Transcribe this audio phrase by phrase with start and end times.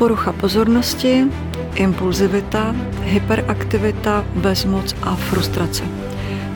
[0.00, 1.28] Porucha pozornosti,
[1.74, 5.84] impulzivita, hyperaktivita, bezmoc a frustrace.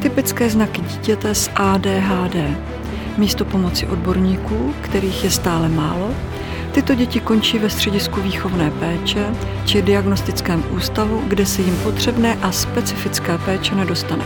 [0.02, 2.36] Typické znaky dítěte s ADHD.
[3.18, 6.14] Místo pomoci odborníků, kterých je stále málo,
[6.72, 9.26] tyto děti končí ve středisku výchovné péče
[9.66, 14.24] či diagnostickém ústavu, kde se jim potřebné a specifické péče nedostane.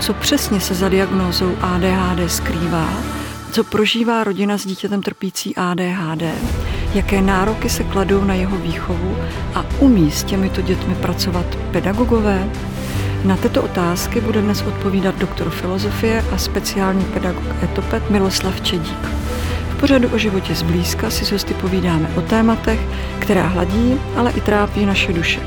[0.00, 2.88] Co přesně se za diagnózou ADHD skrývá,
[3.52, 6.22] co prožívá rodina s dítětem trpící ADHD,
[6.94, 9.16] jaké nároky se kladou na jeho výchovu
[9.54, 12.48] a umí s těmito dětmi pracovat pedagogové?
[13.24, 19.08] Na tyto otázky bude dnes odpovídat doktor filozofie a speciální pedagog etopet Miloslav Čedík.
[19.70, 22.80] V pořadu o životě zblízka si s hosty povídáme o tématech,
[23.18, 25.40] která hladí, ale i trápí naše duše.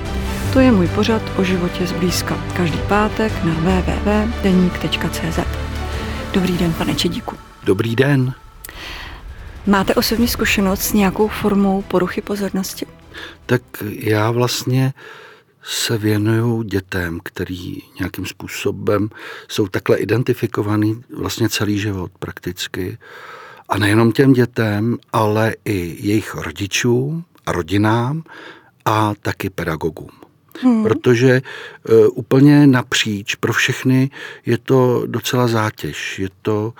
[0.53, 2.37] To je můj pořad o životě zblízka.
[2.57, 5.39] Každý pátek na www.deník.cz.
[6.33, 7.35] Dobrý den, pane Čedíku.
[7.63, 8.33] Dobrý den.
[9.67, 12.85] Máte osobní zkušenost s nějakou formou poruchy pozornosti?
[13.45, 14.93] Tak já vlastně
[15.63, 19.09] se věnuju dětem, který nějakým způsobem
[19.47, 22.97] jsou takhle identifikovaný vlastně celý život prakticky.
[23.69, 28.23] A nejenom těm dětem, ale i jejich rodičům a rodinám
[28.85, 30.22] a taky pedagogům.
[30.63, 30.83] Hmm.
[30.83, 31.41] Protože
[31.89, 34.09] uh, úplně napříč pro všechny
[34.45, 36.19] je to docela zátěž.
[36.19, 36.73] Je to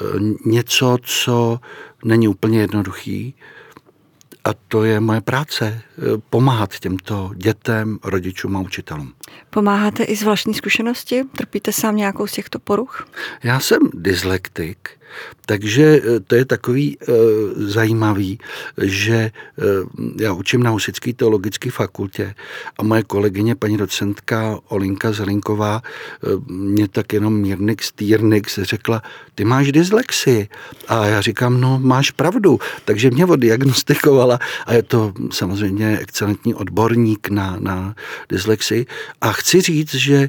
[0.00, 1.60] uh, něco, co
[2.04, 3.34] není úplně jednoduchý.
[4.44, 5.82] A to je moje práce,
[6.30, 9.12] pomáhat těmto dětem, rodičům a učitelům.
[9.50, 11.24] Pomáháte i z vlastní zkušenosti?
[11.36, 13.08] Trpíte sám nějakou z těchto poruch?
[13.42, 14.99] Já jsem dyslektik,
[15.46, 17.04] takže eh, to je takový e,
[17.54, 18.38] zajímavý,
[18.82, 19.32] že e,
[20.20, 22.34] já učím na Husické teologické fakultě
[22.78, 29.02] a moje kolegyně, paní docentka Olinka Zelinková, e, mě tak jenom mírnik stýrnik se řekla,
[29.34, 30.48] ty máš dyslexii.
[30.88, 32.58] A já říkám, no máš pravdu.
[32.84, 37.94] Takže mě oddiagnostikovala a je to samozřejmě excelentní odborník na, na
[38.28, 38.86] dyslexii.
[39.20, 40.28] A chci říct, že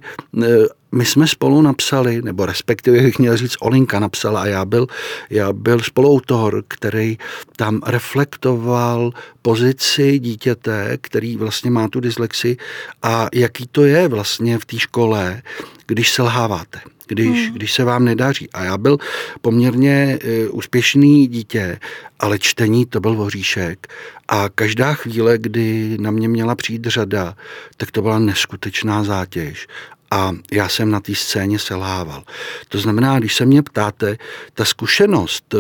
[0.91, 4.87] my jsme spolu napsali, nebo respektive bych měl říct, Olinka napsala a já byl,
[5.29, 7.17] já byl spoluautor, který
[7.55, 9.11] tam reflektoval
[9.41, 12.57] pozici dítěte, který vlastně má tu dyslexi
[13.03, 15.41] a jaký to je vlastně v té škole,
[15.87, 17.55] když selháváte když, hmm.
[17.55, 18.49] když se vám nedaří.
[18.53, 18.97] A já byl
[19.41, 21.79] poměrně uh, úspěšný dítě,
[22.19, 23.87] ale čtení to byl voříšek.
[24.27, 27.35] A každá chvíle, kdy na mě měla přijít řada,
[27.77, 29.67] tak to byla neskutečná zátěž
[30.11, 32.23] a já jsem na té scéně selhával.
[32.69, 34.17] To znamená, když se mě ptáte,
[34.53, 35.57] ta zkušenost, eh,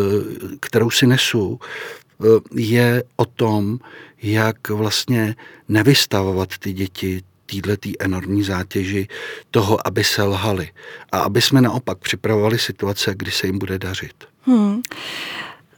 [0.59, 2.25] kterou si nesu, eh,
[2.55, 3.79] je o tom,
[4.21, 5.35] jak vlastně
[5.67, 7.21] nevystavovat ty děti
[7.59, 9.07] této enormní zátěži
[9.51, 10.69] toho, aby se lhali
[11.11, 14.13] a aby jsme naopak připravovali situace, kdy se jim bude dařit.
[14.45, 14.81] Hmm.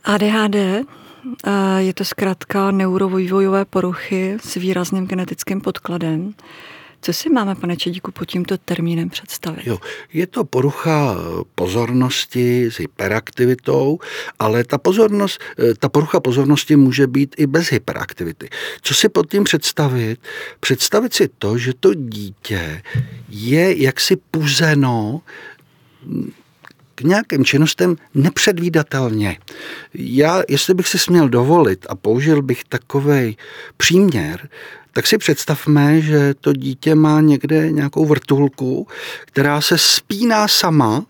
[0.03, 0.81] ADHD eh,
[1.77, 6.33] je to zkrátka neurovývojové poruchy s výrazným genetickým podkladem.
[7.03, 9.67] Co si máme, pane Čedíku, pod tímto termínem představit?
[9.67, 9.77] Jo,
[10.13, 11.15] je to porucha
[11.55, 13.99] pozornosti s hyperaktivitou,
[14.39, 18.49] ale ta, pozornost, eh, ta porucha pozornosti může být i bez hyperaktivity.
[18.81, 20.19] Co si pod tím představit?
[20.59, 22.81] Představit si to, že to dítě
[23.29, 25.21] je jaksi puzeno
[26.95, 29.37] k nějakým činnostem nepředvídatelně.
[29.93, 33.37] Já, jestli bych si směl dovolit a použil bych takový
[33.77, 34.49] příměr,
[34.93, 38.87] tak si představme, že to dítě má někde nějakou vrtulku,
[39.25, 41.05] která se spíná sama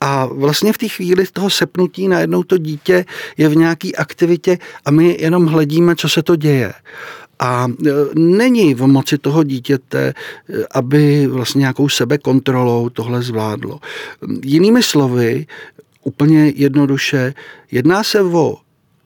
[0.00, 3.04] a vlastně v té chvíli toho sepnutí najednou to dítě
[3.36, 6.72] je v nějaké aktivitě a my jenom hledíme, co se to děje.
[7.38, 10.14] A e, není v moci toho dítěte, e,
[10.70, 13.78] aby vlastně nějakou sebekontrolou tohle zvládlo.
[14.42, 15.46] Jinými slovy,
[16.04, 17.34] úplně jednoduše,
[17.70, 18.56] jedná se o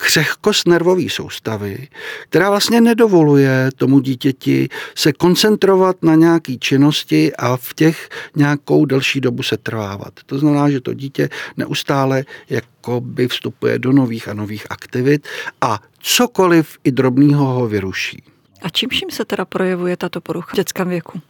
[0.01, 1.89] křehkost nervové soustavy,
[2.23, 9.21] která vlastně nedovoluje tomu dítěti se koncentrovat na nějaké činnosti a v těch nějakou delší
[9.21, 10.13] dobu se trvávat.
[10.27, 15.29] To znamená, že to dítě neustále jako by vstupuje do nových a nových aktivit
[15.61, 18.23] a cokoliv i drobného ho vyruší.
[18.63, 21.21] A čím vším se teda projevuje tato porucha v dětském věku?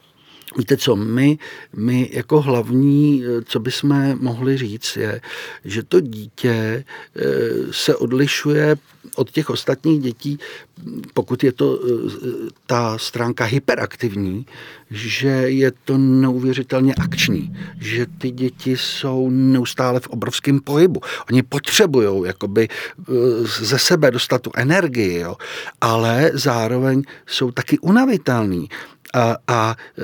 [0.58, 1.38] Víte co, my,
[1.76, 5.20] my jako hlavní, co bychom mohli říct, je,
[5.64, 6.84] že to dítě
[7.16, 7.22] eh,
[7.70, 8.76] se odlišuje
[9.16, 10.38] od těch ostatních dětí,
[11.14, 11.88] pokud je to eh,
[12.66, 14.46] ta stránka hyperaktivní,
[14.90, 21.00] že je to neuvěřitelně akční, že ty děti jsou neustále v obrovském pohybu.
[21.30, 23.12] Oni potřebují jakoby eh,
[23.44, 25.36] ze sebe dostat tu energii, jo?
[25.80, 28.68] ale zároveň jsou taky unavitelní.
[29.14, 30.02] A, a e,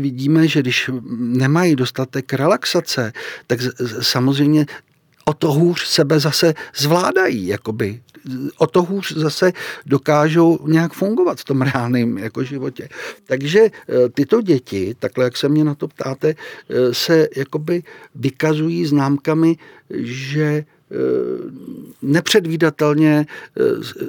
[0.00, 3.12] vidíme, že když nemají dostatek relaxace,
[3.46, 3.60] tak
[4.00, 4.66] samozřejmě
[5.24, 8.00] o to hůř sebe zase zvládají, jakoby.
[8.58, 9.52] O to hůř zase
[9.86, 12.88] dokážou nějak fungovat v tom reálném jako životě.
[13.26, 17.82] Takže eh, tyto děti, takhle jak se mě na to ptáte, eh, se jakoby
[18.14, 19.56] vykazují známkami,
[20.04, 20.64] že
[22.02, 23.62] nepředvídatelně eh,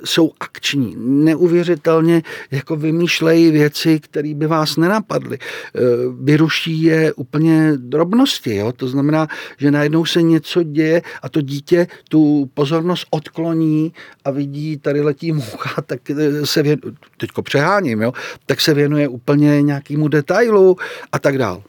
[0.04, 5.38] jsou akční, neuvěřitelně jako vymýšlejí věci, které by vás nenapadly.
[5.42, 5.80] Eh,
[6.22, 8.72] vyruší je úplně drobnosti, jo?
[8.72, 13.94] to znamená, že najednou se něco děje a to dítě tu pozornost odkloní
[14.25, 16.00] a vidí, tady letí mucha, tak
[16.44, 18.13] se věnuje, teďko přeháním, jo?
[18.45, 20.78] tak se věnuje úplně nějakému detailu
[21.12, 21.63] a tak dál.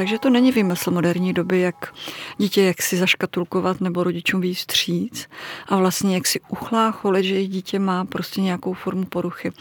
[0.00, 1.94] Takže to není výmysl moderní doby, jak
[2.38, 5.28] dítě jak si zaškatulkovat nebo rodičům víc stříc
[5.68, 9.52] a vlastně jak si uchlácholit, že jejich dítě má prostě nějakou formu poruchy.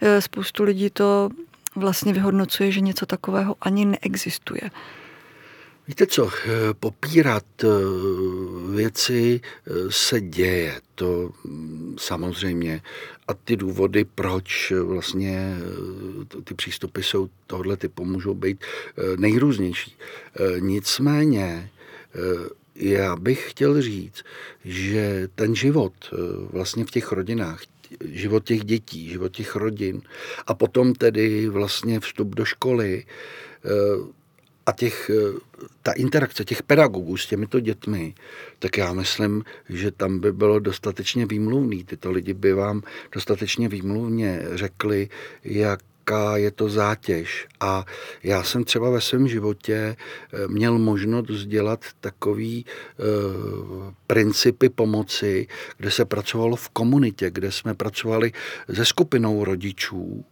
[0.00, 1.30] E, spoustu lidí to
[1.76, 4.60] vlastně vyhodnocuje, že něco takového ani neexistuje.
[5.88, 6.50] Víte co, eh,
[6.80, 7.68] popírat eh,
[8.74, 12.82] věci eh, se děje, to mm, samozřejmě.
[13.28, 15.56] A ty důvody, proč vlastně
[16.44, 18.64] ty přístupy jsou tohle typu, můžou být
[19.16, 19.96] nejrůznější.
[20.58, 21.70] Nicméně,
[22.74, 24.24] já bych chtěl říct,
[24.64, 25.92] že ten život
[26.52, 27.62] vlastně v těch rodinách,
[28.04, 30.00] život těch dětí, život těch rodin
[30.46, 33.04] a potom tedy vlastně vstup do školy,
[34.66, 35.10] a těch,
[35.82, 38.14] ta interakce těch pedagogů s těmito dětmi,
[38.58, 41.84] tak já myslím, že tam by bylo dostatečně výmluvný.
[41.84, 42.82] Tyto lidi by vám
[43.12, 45.08] dostatečně výmluvně řekli,
[45.44, 47.46] jak jaká je to zátěž.
[47.60, 47.84] A
[48.22, 52.64] já jsem třeba ve svém životě eh, měl možnost vzdělat takový e,
[54.06, 55.46] principy pomoci,
[55.76, 58.32] kde se pracovalo v komunitě, kde jsme pracovali
[58.74, 60.24] se skupinou rodičů,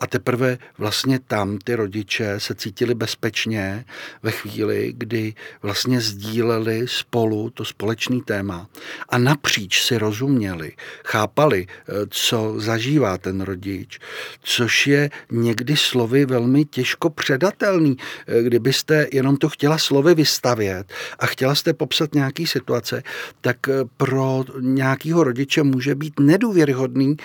[0.00, 3.84] a teprve vlastně tam ty rodiče se cítili bezpečně
[4.22, 8.68] ve chvíli, kdy vlastně sdíleli spolu to společné téma
[9.08, 10.72] a napříč si rozuměli,
[11.04, 13.98] chápali, eh, co zažívá ten rodič,
[14.42, 17.96] což je někdy slovy velmi těžko předatelný.
[18.26, 23.02] Eh, kdybyste jenom to chtěla slovy vystavět a chtěla jste popsat nějaký situace,
[23.40, 27.16] tak eh, pro nějakého rodiče může být nedůvěryhodný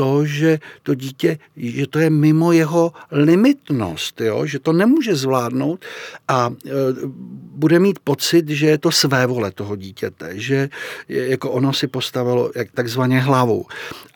[0.00, 4.46] to, že to dítě, že to je mimo jeho limitnost, jo?
[4.46, 5.84] že to nemůže zvládnout
[6.28, 6.70] a e,
[7.52, 10.68] bude mít pocit, že je to své vole toho dítěte, že
[11.08, 13.66] jako ono si postavilo jak takzvaně hlavou.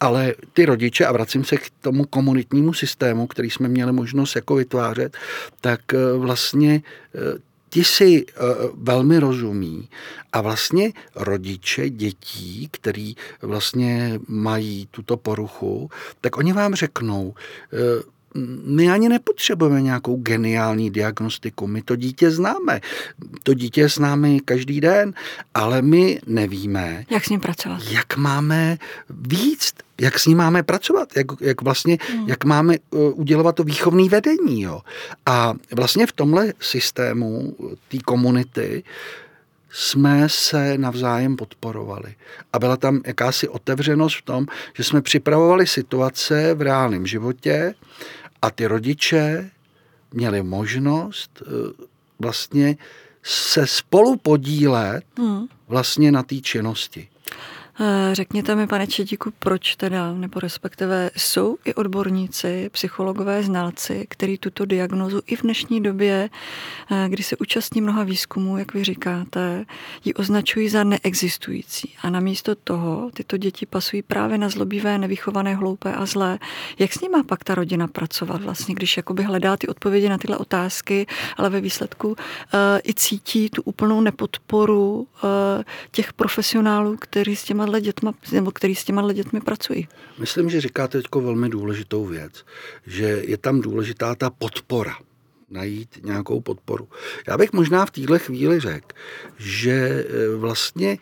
[0.01, 4.55] Ale ty rodiče, a vracím se k tomu komunitnímu systému, který jsme měli možnost jako
[4.55, 5.17] vytvářet,
[5.61, 6.81] tak e, vlastně
[7.15, 8.31] e, ti si uh,
[8.75, 9.89] velmi rozumí
[10.33, 15.91] a vlastně rodiče dětí, který vlastně mají tuto poruchu,
[16.21, 18.14] tak oni vám řeknou, uh,
[18.65, 21.67] my ani nepotřebujeme nějakou geniální diagnostiku.
[21.67, 22.81] My to dítě známe.
[23.43, 25.15] To dítě je s námi každý den,
[25.55, 27.83] ale my nevíme, jak s ním pracovat.
[27.91, 28.79] Jak máme
[29.11, 32.29] víc, jak s ním máme pracovat, jak, jak vlastně, hmm.
[32.29, 34.63] jak máme uh, udělovat to výchovné vedení.
[34.63, 34.81] Jo.
[35.27, 37.57] A vlastně v tomhle systému
[37.89, 38.83] té komunity
[39.71, 42.15] jsme se navzájem podporovali.
[42.53, 47.75] A byla tam jakási otevřenost v tom, že jsme připravovali situace v reálném životě
[48.45, 49.51] a ty rodiče
[50.13, 51.85] měli možnost eh,
[52.19, 52.77] vlastně
[53.23, 55.47] se spolu podílet hmm.
[55.69, 57.09] vlastně na té činnosti.
[57.81, 64.39] Eh, řekněte mi, pane Čedíku, proč teda, nebo respektive jsou i odborníci, psychologové, znalci, kteří
[64.39, 66.31] tuto diagnozu i v dnešní době,
[66.91, 69.65] eh, kdy se účastní mnoha výzkumů, jak vy říkáte,
[70.05, 71.95] ji označují za neexistující.
[72.03, 76.39] A namísto toho tyto děti pasují právě na zlobivé, nevychované, hloupé a zlé.
[76.79, 80.37] Jak s nimi pak ta rodina pracovat vlastně, když jakoby hledá ty odpovědi na tyhle
[80.37, 81.07] otázky,
[81.37, 82.15] ale ve výsledku uh,
[82.89, 85.29] i cítí tu úplnou nepodporu uh,
[85.91, 89.89] těch profesionálů, kteří s těma těma dětma, nebo který s těma dětmi pracují.
[90.19, 92.45] Myslím, že říkáte teď velmi důležitou věc,
[92.87, 94.97] že je tam důležitá ta podpora
[95.51, 96.89] najít nějakou podporu.
[97.29, 98.87] Já bych možná v téhle chvíli řekl,
[99.39, 100.99] že e, vlastně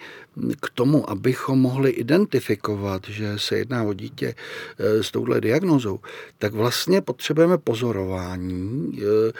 [0.60, 4.34] k tomu, abychom mohli identifikovat, že se jedná o dítě
[4.78, 6.00] e, s touhle diagnozou,
[6.38, 9.32] tak vlastně potřebujeme pozorování, e,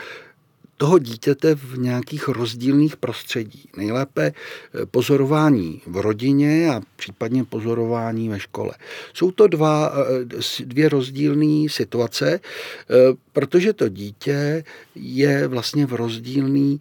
[0.82, 3.68] toho dítěte v nějakých rozdílných prostředí.
[3.76, 8.74] Nejlépe eh, pozorování v rodině a případně pozorování ve škole.
[9.14, 12.94] Jsou to dva, eh, dvě rozdílné situace, eh,
[13.32, 16.76] protože to dítě je vlastně v rozdílné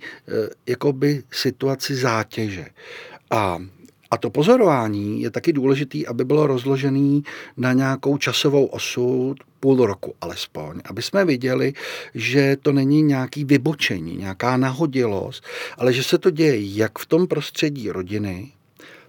[0.66, 2.66] jakoby situaci zátěže.
[3.32, 3.62] A
[4.12, 7.24] A to pozorování je taky důležitý, aby bylo rozložený
[7.58, 11.74] na nějakou časovou osu, půl roku alespoň, aby jsme viděli,
[12.16, 15.44] že to není nějaký vybočení, nějaká nahodilost,
[15.78, 18.52] ale že se to děje jak v tom prostředí rodiny,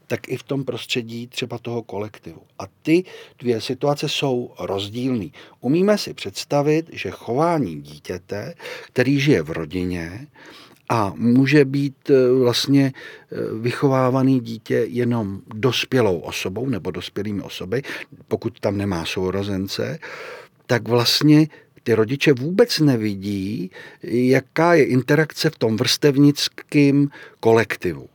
[0.06, 2.42] tak i v tom prostředí třeba toho kolektivu.
[2.58, 3.04] A ty
[3.38, 5.26] dvě situace jsou rozdílné.
[5.60, 8.54] Umíme si představit, že chování dítěte,
[8.86, 10.26] který žije v rodině,
[10.88, 12.92] a může být e, vlastně e,
[13.58, 17.82] vychovávaný dítě jenom dospělou osobou nebo dospělými osoby,
[18.28, 19.98] pokud tam nemá sourozence,
[20.66, 21.48] tak vlastně
[21.82, 23.70] ty rodiče vůbec nevidí,
[24.02, 27.08] jaká je interakce v tom vrstevnickém
[27.40, 28.08] kolektivu.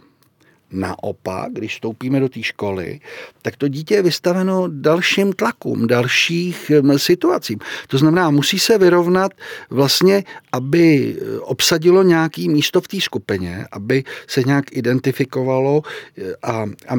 [0.72, 3.00] Naopak, když vstoupíme do té školy,
[3.42, 7.60] tak to dítě je vystaveno dalším tlakům, dalších situacím.
[7.88, 9.32] To znamená, musí se vyrovnat
[9.70, 15.82] vlastně, aby obsadilo nějaký místo v té skupině, aby se nějak identifikovalo
[16.18, 16.94] e, a, a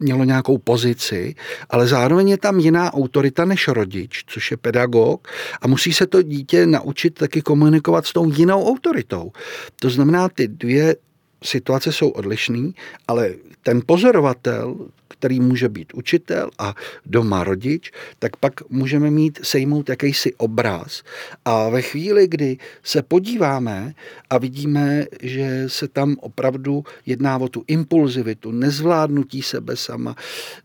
[0.00, 1.34] mělo nějakou pozici,
[1.70, 5.28] ale zároveň je tam jiná autorita než rodič, což je pedagog
[5.60, 9.32] a musí se to dítě naučit taky komunikovat s tou jinou autoritou.
[9.80, 10.96] To znamená, ty dvě
[11.44, 12.70] situace jsou odlišné,
[13.08, 14.76] ale ten pozorovatel,
[15.08, 16.74] který může být učitel a
[17.06, 21.02] doma rodič, tak pak můžeme mít sejmout jakýsi obraz.
[21.44, 23.94] A ve chvíli, kdy se podíváme
[24.30, 30.16] a vidíme, že se tam opravdu jedná o tu impulzivitu, nezvládnutí sebe sama,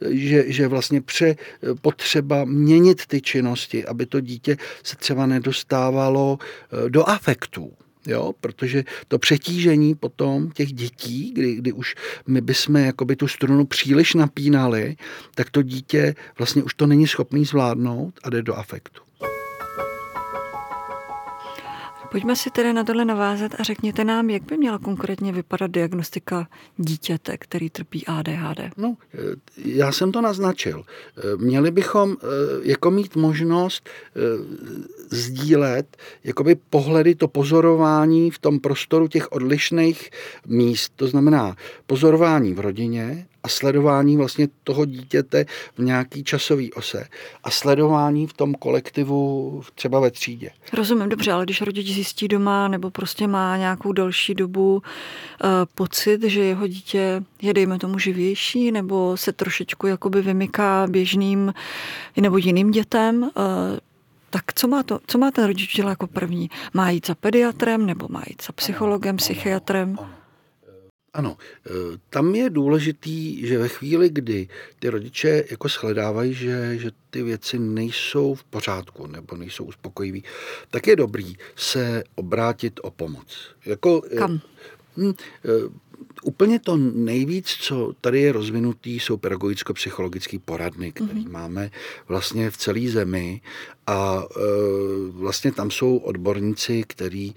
[0.10, 1.36] že, že vlastně pře
[1.82, 7.72] potřeba měnit ty činnosti, aby to dítě se třeba nedostávalo eh, do afektů
[8.10, 11.96] Jo, protože to přetížení potom těch dětí, kdy, kdy už
[12.28, 14.96] my bychom jakoby tu strunu příliš napínali,
[15.36, 19.09] tak to dítě vlastně už to není schopný zvládnout a jde do afektu.
[22.12, 26.48] Pojďme si tedy na tohle navázat a řekněte nám, jak by měla konkrétně vypadat diagnostika
[26.78, 28.60] dítěte, který trpí ADHD.
[28.78, 29.18] No, eh,
[29.58, 30.84] já jsem to naznačil.
[30.84, 32.26] Eh, měli bychom eh,
[32.64, 33.90] jako mít možnost
[35.10, 40.10] sdílet jakoby pohledy, to pozorování v tom prostoru těch odlišných
[40.48, 40.94] míst.
[40.96, 45.46] To znamená pozorování v rodině, a sledování vlastně toho dítěte
[45.78, 47.08] v nějaký časový ose
[47.44, 50.50] a sledování v tom kolektivu třeba ve třídě.
[50.74, 54.82] Rozumím, dobře, ale když rodič zjistí doma nebo prostě má nějakou další dobu uh,
[55.76, 61.54] pocit, že jeho dítě je, dejme tomu, živější nebo se trošičku jakoby vymyká běžným
[62.18, 63.30] nebo jiným dětem, uh,
[64.30, 66.50] tak co má, to, co má ten rodič dělat jako první?
[66.74, 69.96] Má jít za pediatrem nebo má jít za psychologem, psychiatrem?
[70.00, 70.10] Ano,
[71.14, 71.38] ano.
[71.66, 71.70] E,
[72.10, 74.48] tam je důležitý, že ve chvíli, kdy
[74.80, 80.24] ty rodiče jako shledávají, že, že ty věci nejsou v pořádku nebo nejsou uspokojivý,
[80.72, 83.38] tak je dobrý se obrátit o pomoc.
[83.66, 84.40] Jako, e, Kam?
[84.98, 85.14] Hm,
[86.24, 91.32] úplně to nejvíc, co tady je rozvinutý, jsou pedagogicko-psychologické poradny, které mm-hmm.
[91.32, 91.72] máme
[92.08, 93.42] vlastně v celé zemi
[93.88, 94.40] a e,
[95.12, 97.34] vlastně tam jsou odborníci, kteří e,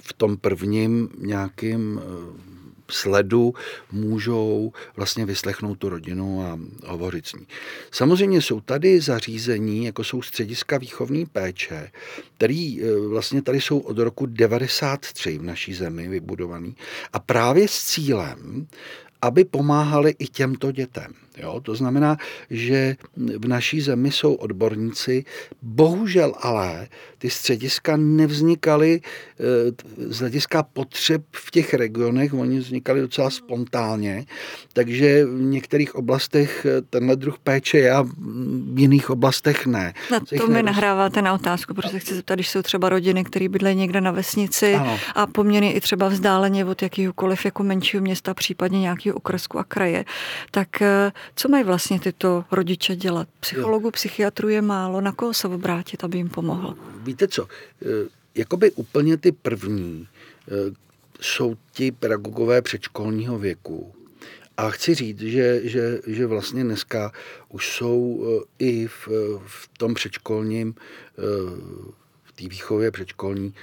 [0.00, 2.57] v tom prvním nějakým e,
[2.90, 3.54] sledu
[3.92, 7.46] můžou vlastně vyslechnout tu rodinu a hovořit s ní.
[7.90, 11.90] Samozřejmě jsou tady zařízení, jako jsou střediska výchovní péče,
[12.36, 16.76] který e, vlastně tady jsou od roku 93 v naší zemi vybudovaný
[17.12, 18.66] a právě s cílem,
[19.22, 21.14] aby pomáhali i těmto dětem.
[21.42, 21.60] Jo?
[21.60, 22.16] To znamená,
[22.50, 25.24] že v naší zemi jsou odborníci,
[25.62, 29.44] bohužel ale ty střediska nevznikaly eh,
[29.96, 34.24] z hlediska potřeb v těch regionech, oni vznikaly docela spontánně,
[34.72, 39.94] takže v některých oblastech eh, tenhle druh péče je a v jiných oblastech ne.
[40.10, 43.76] Na to mi nahráváte na otázku, protože chci zeptat, když jsou třeba rodiny, které bydlejí
[43.76, 44.98] někde na vesnici ano.
[45.14, 50.04] a poměrně i třeba vzdáleně od jakýhokoliv jako menšího města, případně nějakého okresku a kraje,
[50.50, 53.28] tak eh, co mají vlastně tyto rodiče dělat?
[53.40, 56.76] Psychologu, psychiatru je málo, na koho se obrátit, aby jim pomohl?
[57.02, 57.86] Víte co, e,
[58.34, 60.08] jakoby úplně ty první
[60.48, 60.74] e,
[61.20, 63.92] jsou ti pedagogové předškolního věku.
[64.56, 67.12] A chci říct, že, že, že vlastně dneska
[67.48, 69.08] už jsou e, i v,
[69.46, 70.74] v tom předškolním,
[72.38, 73.54] té výchově předškolní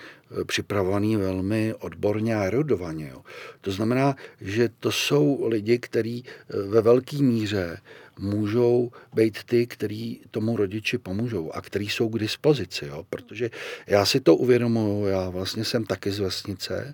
[0.44, 3.10] připravovaný velmi odborně a erudovaně.
[3.12, 3.22] Jo.
[3.62, 7.78] To znamená, že to jsou lidi, kteří eh, ve velké míře
[8.20, 12.86] můžou být ty, kteří tomu rodiči pomůžou a kteří jsou k dispozici.
[12.86, 13.06] Jo.
[13.10, 13.50] Protože
[13.88, 16.94] já si to uvědomuji, já vlastně jsem taky z vesnice,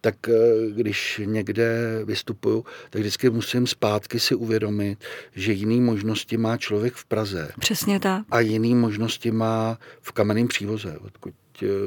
[0.00, 0.32] tak eh,
[0.70, 4.98] když někde vystupuju, tak vždycky musím zpátky si uvědomit,
[5.34, 7.52] že jiný možnosti má člověk v Praze.
[7.60, 8.26] Přesně tak.
[8.30, 11.34] A jiný možnosti má v kamenném přívoze, odkud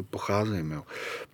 [0.09, 0.71] pocházím.
[0.71, 0.83] Jo.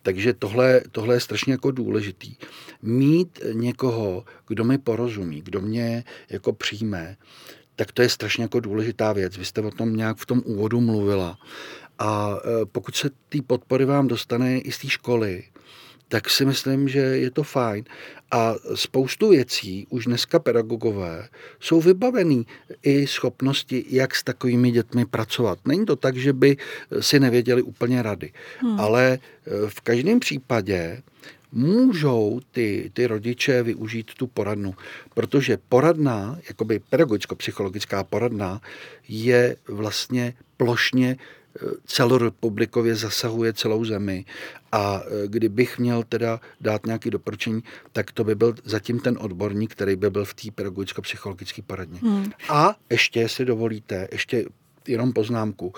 [0.01, 2.36] Takže tohle, tohle je strašně jako důležitý.
[2.81, 7.17] Mít někoho, kdo mi porozumí, kdo mě jako přijme,
[7.75, 9.38] tak to je strašně jako důležitá věc.
[9.38, 11.38] Vy jste o tom nějak v tom úvodu mluvila.
[12.00, 15.43] A e, pokud se té podpory vám dostane i z té školy,
[16.10, 17.84] tak si myslím, že je to fajn.
[18.32, 21.28] A spoustu věcí už dneska pedagogové
[21.60, 22.46] jsou vybavený
[22.84, 25.60] i schopnosti, jak s takovými dětmi pracovat.
[25.66, 26.58] Není to tak, že by
[27.00, 28.80] si nevěděli úplně rady, hmm.
[28.80, 29.20] ale e,
[29.70, 31.01] v každém případě
[31.51, 34.75] můžou ty, ty rodiče využít tu poradnu,
[35.13, 38.62] protože poradná, jakoby pedagogicko-psychologická poradna,
[39.08, 41.38] je vlastně plošně eh,
[41.86, 44.25] celorepublikově zasahuje celou zemi
[44.72, 49.72] a eh, kdybych měl teda dát nějaké doporučení, tak to by byl zatím ten odborník,
[49.72, 52.00] který by byl v té pedagogicko-psychologické poradně.
[52.04, 52.32] Hmm.
[52.50, 54.46] A ještě, jestli dovolíte, ještě
[54.88, 55.74] jenom poznámku.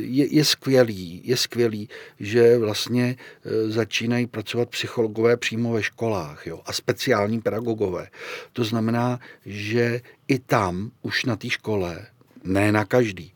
[0.00, 1.88] Je, je skvělý, je skvělý,
[2.20, 8.08] že vlastně e, začínají pracovat psychologové přímo ve školách jo, a speciální pedagogové.
[8.52, 12.06] To znamená, že i tam už na té škole,
[12.44, 13.34] ne na každý, e,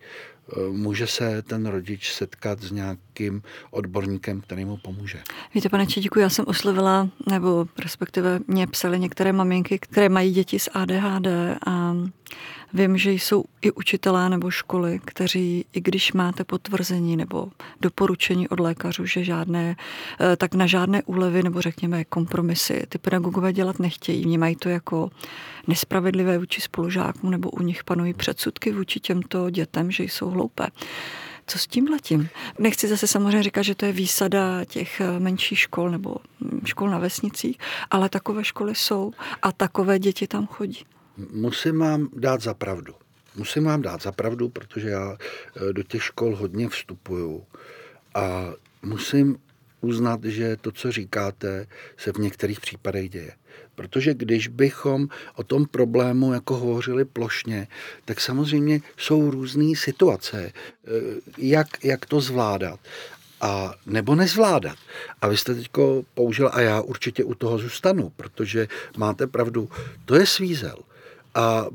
[0.70, 5.22] může se ten rodič setkat s nějakým odborníkem, který mu pomůže.
[5.54, 10.58] Víte, pane Čedíku, já jsem oslovila, nebo respektive mě psali některé maminky, které mají děti
[10.58, 11.26] s ADHD
[11.66, 11.96] a
[12.74, 17.48] Vím, že jsou i učitelé nebo školy, kteří, i když máte potvrzení nebo
[17.80, 19.76] doporučení od lékařů, že žádné,
[20.20, 24.22] eh, tak na žádné úlevy nebo řekněme kompromisy ty pedagogové dělat nechtějí.
[24.22, 25.10] Vnímají to jako
[25.66, 30.66] nespravedlivé vůči spolužákům nebo u nich panují předsudky vůči těmto dětem, že jsou hloupé.
[31.46, 32.28] Co s tím letím?
[32.58, 36.90] Nechci zase samozřejmě říkat, že to je výsada těch eh, menších škol nebo hm, škol
[36.90, 37.58] na vesnicích,
[37.90, 39.12] ale takové školy jsou
[39.42, 40.84] a takové děti tam chodí
[41.16, 42.94] musím vám dát za pravdu.
[43.36, 47.44] Musím vám dát za pravdu, protože já eh, do těch škol hodně vstupuju
[48.14, 48.52] a
[48.82, 49.36] musím
[49.80, 51.66] uznat, že to, co říkáte,
[51.96, 53.32] se v některých případech děje.
[53.74, 57.68] Protože když bychom o tom problému jako hovořili plošně,
[58.04, 60.90] tak samozřejmě jsou různé situace, eh,
[61.38, 62.80] jak, jak to zvládat
[63.40, 64.78] a nebo nezvládat.
[65.20, 65.70] A vy jste teď
[66.14, 69.68] použil, a já určitě u toho zůstanu, protože máte pravdu,
[70.04, 70.76] to je svízel.
[71.34, 71.66] A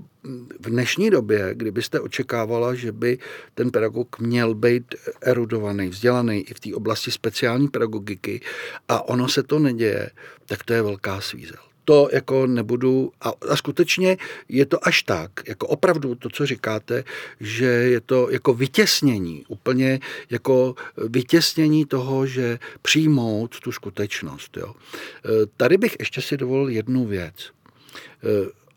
[0.59, 3.17] v dnešní době, kdybyste očekávala, že by
[3.53, 8.41] ten pedagog měl být erudovaný, vzdělaný i v té oblasti speciální pedagogiky
[8.87, 10.09] a ono se to neděje,
[10.45, 14.17] tak to je velká svízel to jako nebudu, a, a skutečně
[14.49, 17.03] je to až tak, jako opravdu to, co říkáte,
[17.39, 24.57] že je to jako vytěsnění, úplně jako vytěsnění toho, že přijmout tu skutečnost.
[24.57, 24.73] Jo.
[24.73, 27.35] E, tady bych ještě si dovolil jednu věc.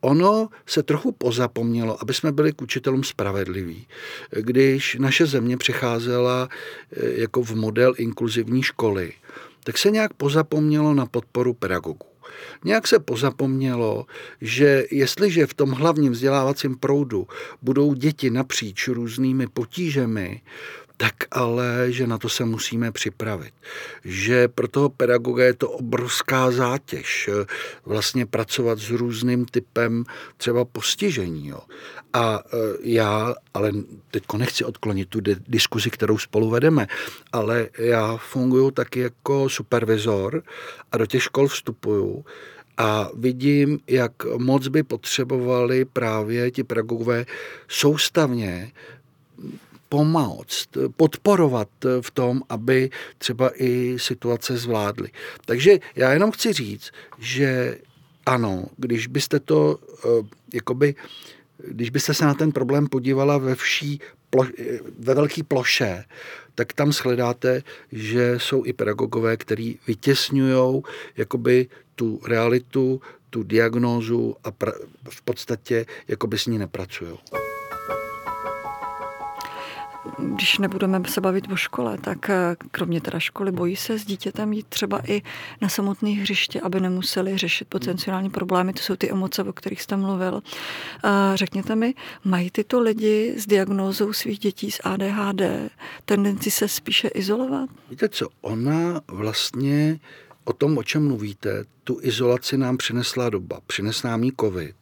[0.02, 3.86] E, ono se trochu pozapomnělo, aby jsme byli k učitelům spravedliví.
[4.30, 6.48] Když naše země přicházela
[6.92, 9.12] eh, jako v model inkluzivní školy,
[9.64, 12.06] tak se nějak pozapomnělo na podporu pedagogů.
[12.64, 14.06] Nějak se pozapomnělo,
[14.40, 17.26] že jestliže v tom hlavním vzdělávacím proudu
[17.62, 20.40] budou děti napříč různými potížemi,
[20.96, 23.54] tak ale, že na to se musíme připravit.
[24.04, 27.46] Že pro toho pedagoga je to obrovská zátěž eh,
[27.84, 30.04] vlastně pracovat s různým typem
[30.36, 31.48] třeba postižení.
[31.48, 31.60] Jo.
[32.12, 33.72] A eh, já, ale
[34.10, 36.86] teď nechci odklonit tu diskuzi, kterou spolu vedeme,
[37.32, 40.42] ale já funguji taky jako supervizor
[40.92, 42.24] a do těch škol vstupuju
[42.76, 47.26] a vidím, jak moc by potřebovali právě ti pedagogové
[47.68, 48.72] soustavně
[49.92, 51.68] pomoct, podporovat
[52.00, 55.10] v tom, aby třeba i situace zvládly.
[55.44, 57.78] Takže já jenom chci říct, že
[58.26, 60.08] ano, když byste to eh,
[60.54, 60.94] jakoby,
[61.68, 64.00] když byste se na ten problém podívala ve vší
[64.30, 64.46] plo,
[64.98, 66.04] ve velké ploše,
[66.54, 70.82] tak tam shledáte, že jsou i pedagogové, který vytěsňují
[71.16, 73.00] jakoby tu realitu,
[73.30, 74.72] tu diagnózu a pra,
[75.10, 77.18] v podstatě jakoby s ní nepracují
[80.18, 84.52] když nebudeme se bavit o škole, tak eh, kromě teda školy bojí se s dítětem
[84.52, 85.22] jít třeba i
[85.60, 88.72] na samotné hřiště, aby nemuseli řešit potenciální problémy.
[88.72, 90.42] To jsou ty emoce, o kterých jste mluvil.
[91.34, 95.42] Řekněte mi, mají tyto lidi s diagnózou svých dětí s ADHD
[96.04, 97.70] tendenci se spíše izolovat?
[97.90, 100.00] Víte co, ona vlastně
[100.44, 103.60] o tom, o čem mluvíte, tu izolaci nám přinesla doba.
[103.66, 104.76] Přines nám jí covid.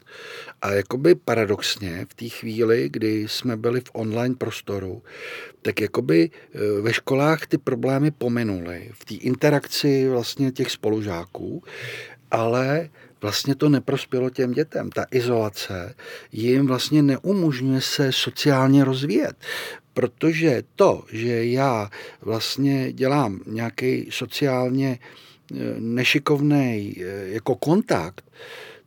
[0.63, 5.03] A jakoby paradoxně v té chvíli, kdy jsme byli v online prostoru,
[5.63, 8.91] tak jakoby e, ve školách ty problémy pominuly.
[8.93, 11.63] V té interakci vlastně těch spolužáků,
[12.31, 12.89] ale
[13.23, 14.91] vlastně to neprospělo těm dětem.
[14.91, 15.95] Ta izolace
[16.33, 19.37] jim vlastně neumožňuje se sociálně rozvíjet
[19.95, 21.91] protože to, že já
[22.23, 28.25] vlastně dělám nějaký sociálně eh, nešikovný eh, jako kontakt,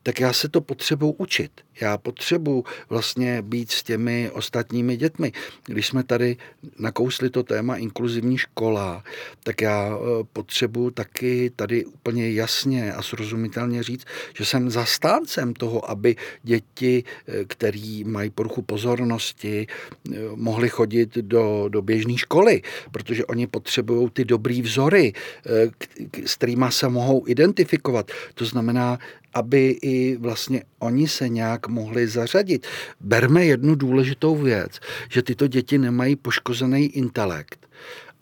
[0.04, 1.52] tak já se to potřebuji učit.
[1.82, 5.32] Já potřebuji vlastně být s těmi ostatními dětmi.
[5.66, 6.38] Když jsme tady
[6.80, 9.04] nakousli to téma inkluzivní škola,
[9.44, 14.06] tak já e, potřebuji taky tady úplně jasně a srozumitelně říct,
[14.38, 21.66] že jsem zastáncem toho, aby děti, e, který mají poruchu pozornosti, e, mohly chodit do,
[21.70, 22.62] do běžné školy,
[22.92, 25.14] protože oni potřebují ty dobrý vzory,
[26.26, 28.12] s kterými se mohou identifikovat.
[28.34, 29.00] To znamená,
[29.34, 32.68] aby i vlastně oni se nějak mohli zařadit.
[33.00, 37.68] Berme jednu důležitou věc, že tyto děti nemají poškozený intelekt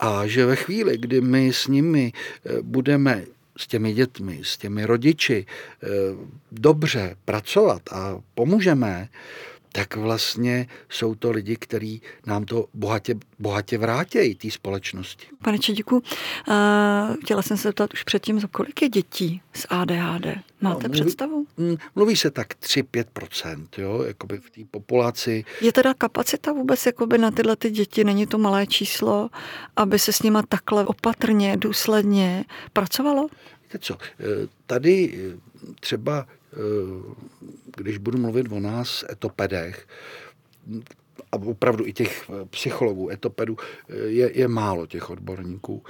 [0.02, 3.24] a že ve chvíli, kdy my s nimi eh, budeme
[3.56, 5.86] s těmi dětmi, s těmi rodiči eh,
[6.52, 9.08] dobře pracovat a pomůžeme,
[9.72, 15.26] tak vlastně jsou to lidi, kteří nám to bohatě, bohatě vrátějí té společnosti.
[15.44, 16.04] Pane Čedíku, uh,
[17.22, 20.26] chtěla jsem se zeptat už předtím, za kolik je dětí s ADHD?
[20.60, 21.46] Máte no, mluví, představu?
[21.94, 25.44] Mluví se tak 3-5%, jo, jakoby v té populaci.
[25.60, 29.30] Je teda kapacita vůbec jakoby na tyhle ty děti, není to malé číslo,
[29.76, 33.28] aby se s nima takhle opatrně, důsledně pracovalo?
[33.62, 34.24] Víte co, eh,
[34.66, 35.38] tady eh,
[35.80, 36.41] třeba Eh,
[37.76, 39.86] když budu mluvit o nás, etopedech,
[41.32, 43.56] a opravdu i těch eh, psychologů, etopedů,
[43.88, 45.82] eh, je, je málo těch odborníků,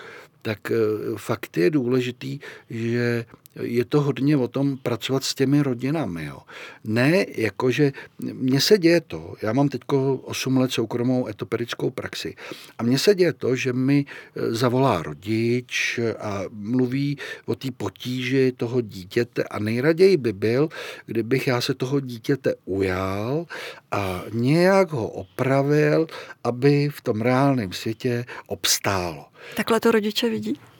[0.43, 0.73] tak
[1.17, 2.39] fakt je důležitý,
[2.71, 3.25] že
[3.61, 6.25] je to hodně o tom pracovat s těmi rodinami.
[6.25, 6.39] Jo.
[6.85, 9.81] Ne, jakože mně se děje to, já mám teď
[10.23, 12.35] 8 let soukromou etopedickou praxi
[12.79, 14.05] a mně se děje to, že mi
[14.37, 20.69] e, zavolá rodič a mluví o té potíži toho dítěte a nejraději by byl,
[21.07, 23.47] kdybych já se toho dítěte ujal
[23.91, 26.07] a nějak ho opravil,
[26.45, 29.27] aby v tom reálném světě obstálo.
[29.57, 30.72] Takhle to rodiče vidí?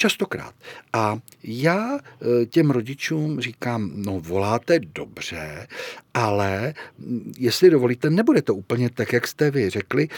[0.00, 0.54] Častokrát.
[0.92, 5.66] A já e, těm rodičům říkám, no voláte dobře,
[6.14, 10.04] ale mm, jestli dovolíte, nebude to úplně tak, jak jste vy řekli.
[10.04, 10.08] E,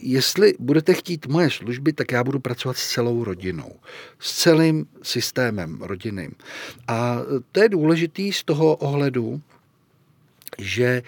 [0.00, 3.76] jestli budete chtít moje služby, tak já budu pracovat s celou rodinou,
[4.18, 6.32] s celým systémem rodinným.
[6.88, 7.18] A
[7.52, 9.40] to je důležitý z toho ohledu,
[10.58, 11.02] že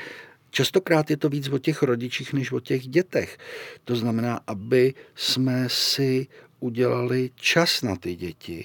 [0.50, 3.38] Častokrát je to víc o těch rodičích než o těch dětech.
[3.84, 6.26] To znamená, aby jsme si
[6.61, 8.64] udělali čas na ty děti.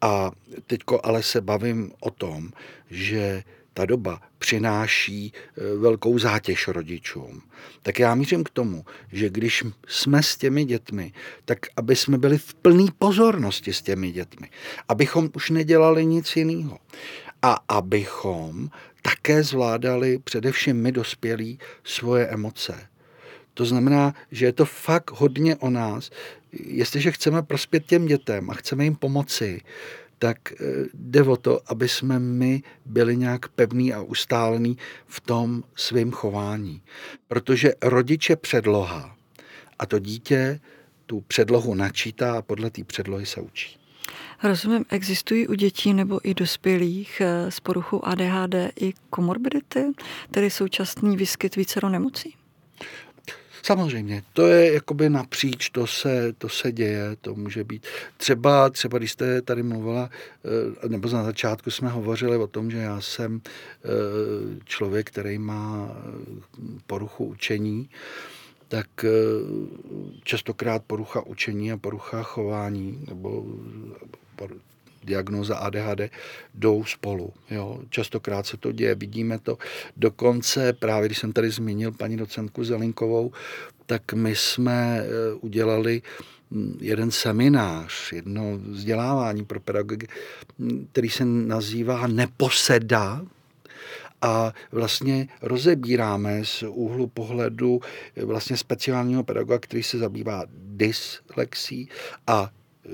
[0.00, 0.30] A
[0.66, 2.50] teďko ale se bavím o tom,
[2.90, 3.42] že
[3.74, 7.42] ta doba přináší e, velkou zátěž rodičům.
[7.82, 11.12] Tak já mířím k tomu, že když jsme s těmi dětmi,
[11.44, 14.50] tak aby jsme byli v plné pozornosti s těmi dětmi.
[14.88, 16.78] Abychom už nedělali nic jiného.
[17.42, 18.70] A abychom
[19.02, 22.88] také zvládali, především my dospělí, svoje emoce.
[23.54, 26.10] To znamená, že je to fakt hodně o nás.
[26.52, 29.60] Jestliže chceme prospět těm dětem a chceme jim pomoci,
[30.18, 30.56] tak eh,
[30.94, 36.82] jde o to, aby jsme my byli nějak pevný a ustálený v tom svém chování.
[37.28, 39.16] Protože rodiče předloha
[39.78, 40.60] a to dítě
[41.06, 43.76] tu předlohu načítá a podle té předlohy se učí.
[44.42, 49.84] Rozumím, existují u dětí nebo i dospělých eh, s poruchou ADHD i komorbidity,
[50.30, 52.34] tedy současný výskyt vícero nemocí?
[53.62, 57.86] Samozřejmě, to je jakoby napříč, to se, to se děje, to může být.
[58.16, 60.10] Třeba, třeba když jste tady mluvila,
[60.84, 63.88] eh, nebo na začátku jsme hovořili o tom, že já jsem eh,
[64.64, 65.96] člověk, který má
[66.86, 67.88] poruchu učení,
[68.68, 68.86] tak
[70.24, 73.44] častokrát porucha učení a porucha chování nebo
[75.04, 76.00] diagnóza ADHD
[76.54, 77.32] jdou spolu.
[77.50, 77.80] Jo.
[77.90, 79.58] Častokrát se to děje, vidíme to.
[79.96, 83.32] Dokonce, právě když jsem tady zmínil paní docentku Zelinkovou,
[83.86, 86.02] tak my jsme eh, udělali
[86.50, 90.06] hm, jeden seminář, jedno vzdělávání pro pedagogy,
[90.58, 93.22] hm, který se nazývá Neposeda,
[94.22, 97.80] a vlastně rozebíráme z úhlu pohledu
[98.16, 101.88] eh, vlastně speciálního pedagoga, který se zabývá dyslexí
[102.26, 102.50] a
[102.86, 102.88] eh,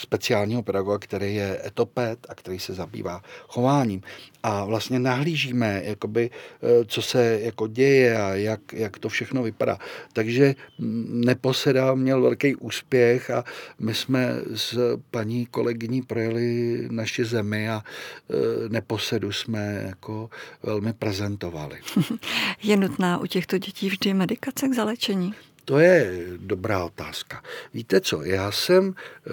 [0.00, 4.02] speciálního pedagoga, který je etopet a který se zabývá chováním.
[4.42, 9.78] A vlastně nahlížíme, jakoby, eh, co se jako děje a jak, jak to všechno vypadá.
[10.12, 13.44] Takže mm, Neposeda měl velký úspěch a
[13.78, 18.34] my jsme s paní kolegyní projeli naši zemi a eh,
[18.68, 20.30] Neposedu jsme jako
[20.62, 21.78] velmi prezentovali.
[22.62, 25.34] Je nutná u těchto dětí vždy medikace k zalečení?
[25.68, 27.42] To je dobrá otázka.
[27.74, 28.94] Víte co, já jsem
[29.26, 29.30] e,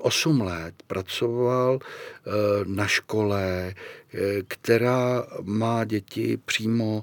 [0.00, 2.30] 8 let pracoval eh,
[2.66, 3.74] na škole,
[4.14, 7.02] eh, která má děti přímo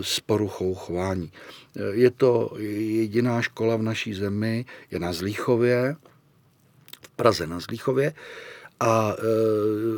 [0.00, 1.32] s poruchou chování.
[1.92, 5.96] Je to jediná škola v naší zemi, je na Zlíchově,
[7.00, 8.14] v Praze na Zlíchově.
[8.80, 9.22] A e,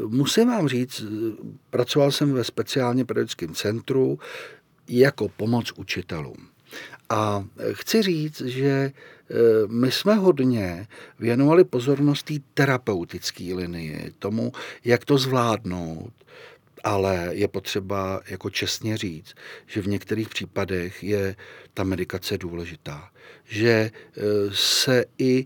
[0.07, 1.05] musím vám říct,
[1.71, 4.19] pracoval jsem ve speciálně pedagogickém centru
[4.89, 6.50] jako pomoc učitelům.
[7.11, 8.93] A chci říct, že e,
[9.67, 10.87] my jsme hodně
[11.19, 14.53] věnovali pozornost té terapeutické linii, tomu,
[14.85, 16.13] jak to zvládnout,
[16.85, 19.35] ale je potřeba jako čestně říct,
[19.67, 21.37] že v některých případech je
[21.75, 23.11] ta medikace důležitá.
[23.45, 23.91] Že e,
[24.53, 25.45] se i e,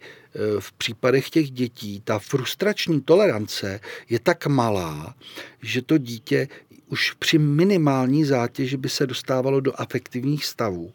[0.61, 5.14] v případech těch dětí ta frustrační tolerance je tak malá,
[5.62, 6.49] že to dítě
[6.88, 10.92] už při minimální zátěži by se dostávalo do afektivních stavů.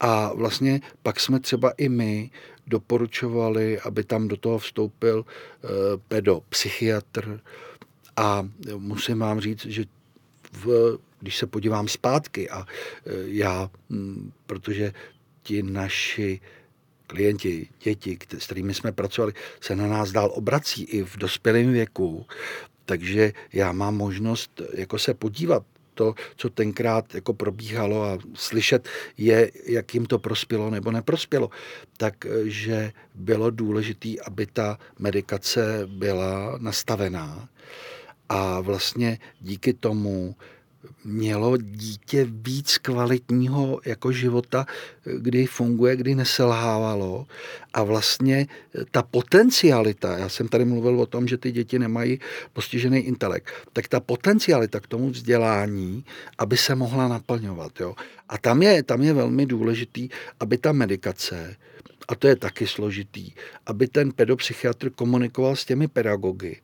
[0.00, 2.30] A vlastně pak jsme třeba i my
[2.66, 5.68] doporučovali, aby tam do toho vstoupil eh,
[6.08, 7.40] pedopsychiatr.
[8.16, 8.48] A
[8.78, 9.84] musím vám říct, že
[10.52, 13.70] v, když se podívám zpátky a eh, já,
[14.46, 14.92] protože
[15.42, 16.40] ti naši
[17.06, 22.26] klienti, děti, s kterými jsme pracovali, se na nás dál obrací i v dospělém věku,
[22.84, 25.62] takže já mám možnost jako se podívat
[25.94, 31.50] to, co tenkrát jako probíhalo a slyšet je, jak jim to prospělo nebo neprospělo.
[31.96, 37.48] Takže bylo důležité, aby ta medikace byla nastavená
[38.28, 40.34] a vlastně díky tomu
[41.04, 44.66] mělo dítě víc kvalitního jako života,
[45.18, 47.26] kdy funguje, kdy neselhávalo
[47.74, 48.46] a vlastně
[48.90, 52.20] ta potencialita, já jsem tady mluvil o tom, že ty děti nemají
[52.52, 56.04] postižený intelekt, tak ta potencialita k tomu vzdělání,
[56.38, 57.80] aby se mohla naplňovat.
[57.80, 57.94] Jo?
[58.28, 60.08] A tam je, tam je velmi důležitý,
[60.40, 61.56] aby ta medikace,
[62.08, 63.32] a to je taky složitý,
[63.66, 66.60] aby ten pedopsychiatr komunikoval s těmi pedagogy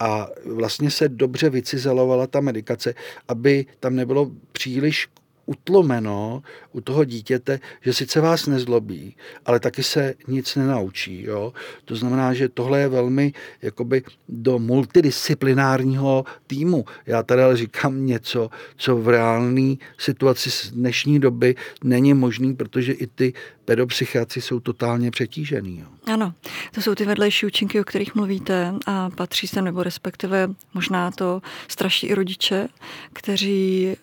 [0.00, 2.94] a vlastně se dobře vycizelovala ta medikace,
[3.28, 5.08] aby tam nebylo příliš
[5.46, 11.22] utlomeno u toho dítěte, že sice vás nezlobí, ale taky se nic nenaučí.
[11.22, 11.52] Jo?
[11.84, 16.84] To znamená, že tohle je velmi jakoby do multidisciplinárního týmu.
[17.06, 22.92] Já tady ale říkám něco, co v reálné situaci z dnešní doby není možný, protože
[22.92, 23.32] i ty
[23.64, 25.78] pedopsychiatři jsou totálně přetížený.
[25.78, 25.86] Jo.
[26.12, 26.34] Ano,
[26.74, 31.42] to jsou ty vedlejší účinky, o kterých mluvíte a patří sem, nebo respektive možná to
[31.68, 32.68] straší i rodiče,
[33.12, 33.96] kteří eh,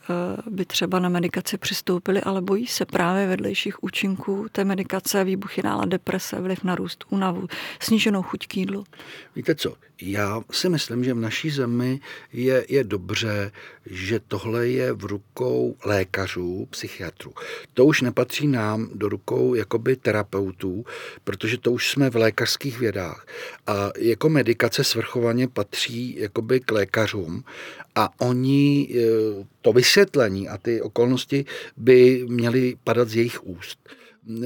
[0.49, 5.89] by třeba na medikaci přistoupili, ale bojí se právě vedlejších účinků té medikace, výbuchy nálad,
[5.89, 7.47] deprese, vliv na růst, únavu,
[7.79, 8.83] sníženou chuť k jídlu.
[9.35, 11.99] Víte co, já si myslím, že v naší zemi
[12.33, 13.51] je, je dobře,
[13.85, 17.33] že tohle je v rukou lékařů, psychiatrů.
[17.73, 20.85] To už nepatří nám do rukou jakoby terapeutů,
[21.23, 23.27] protože to už jsme v lékařských vědách.
[23.67, 27.43] A jako medikace svrchovaně patří jakoby k lékařům
[27.95, 28.99] a oni e,
[29.61, 31.18] to vysvětlení a ty okolnosti
[31.77, 33.79] by měly padat z jejich úst.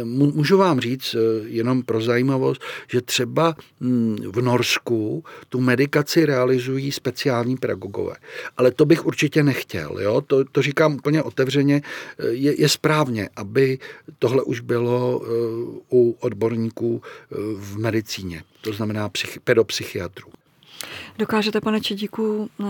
[0.04, 6.92] Můžu vám říct eh, jenom pro zajímavost, že třeba hm, v Norsku tu medikaci realizují
[6.92, 8.16] speciální pedagogové.
[8.58, 10.00] Ale to bych určitě nechtěl.
[10.00, 10.22] Jo?
[10.22, 11.82] To, to říkám úplně otevřeně.
[12.20, 13.80] Eh, je, je správně, aby
[14.20, 15.28] tohle už bylo eh,
[15.92, 17.02] u odborníků
[17.56, 20.28] v medicíně, to znamená psych, pedopsychiatrů.
[21.18, 22.66] Dokážete, pane Čedíku, eh,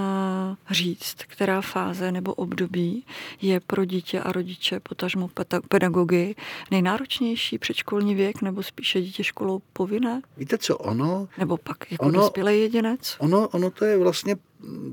[0.72, 3.06] říct, která fáze nebo období
[3.42, 5.30] je pro dítě a rodiče, potažmo
[5.68, 6.36] pedagogy,
[6.72, 10.22] nejnáročnější předškolní věk nebo spíše dítě školou povinné?
[10.38, 11.28] Víte co, ono...
[11.38, 13.16] Nebo pak jako ono, dospělý jedinec?
[13.20, 14.36] Ono, ono to je vlastně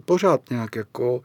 [0.05, 1.23] pořád nějak jako uh,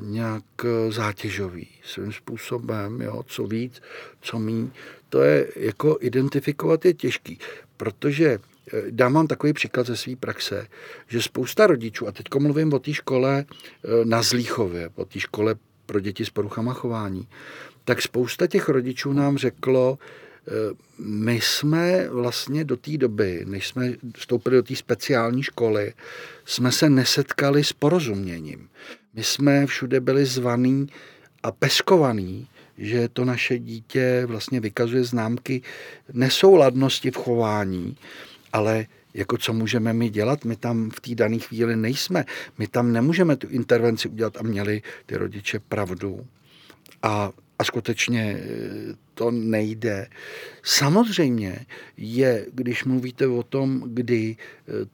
[0.00, 0.44] nějak
[0.88, 3.82] zátěžový svým způsobem, jo, co víc,
[4.20, 4.70] co míň.
[5.08, 7.38] To je jako identifikovat je těžký,
[7.76, 8.57] protože Eh,
[8.90, 10.66] dám vám takový příklad ze své praxe,
[11.08, 15.54] že spousta rodičů, a teď mluvím o té škole eh, na Zlíchově, o té škole
[15.86, 17.28] pro děti s poruchama chování,
[17.84, 19.98] tak spousta těch rodičů nám řeklo,
[20.46, 20.50] eh,
[20.98, 25.94] my jsme vlastně do té doby, než jsme vstoupili do té speciální školy,
[26.44, 28.68] jsme se nesetkali s porozuměním.
[29.14, 30.86] My jsme všude byli zvaný
[31.42, 35.62] a peskovaný, že to naše dítě vlastně vykazuje známky
[36.12, 37.96] nesouladnosti v chování
[38.52, 40.44] ale jako co můžeme my dělat?
[40.44, 42.24] My tam v té dané chvíli nejsme.
[42.58, 46.26] My tam nemůžeme tu intervenci udělat a měli ty rodiče pravdu.
[47.02, 48.48] A, a skutečně e,
[49.14, 50.08] to nejde.
[50.62, 54.36] Samozřejmě je, když mluvíte o tom, kdy e,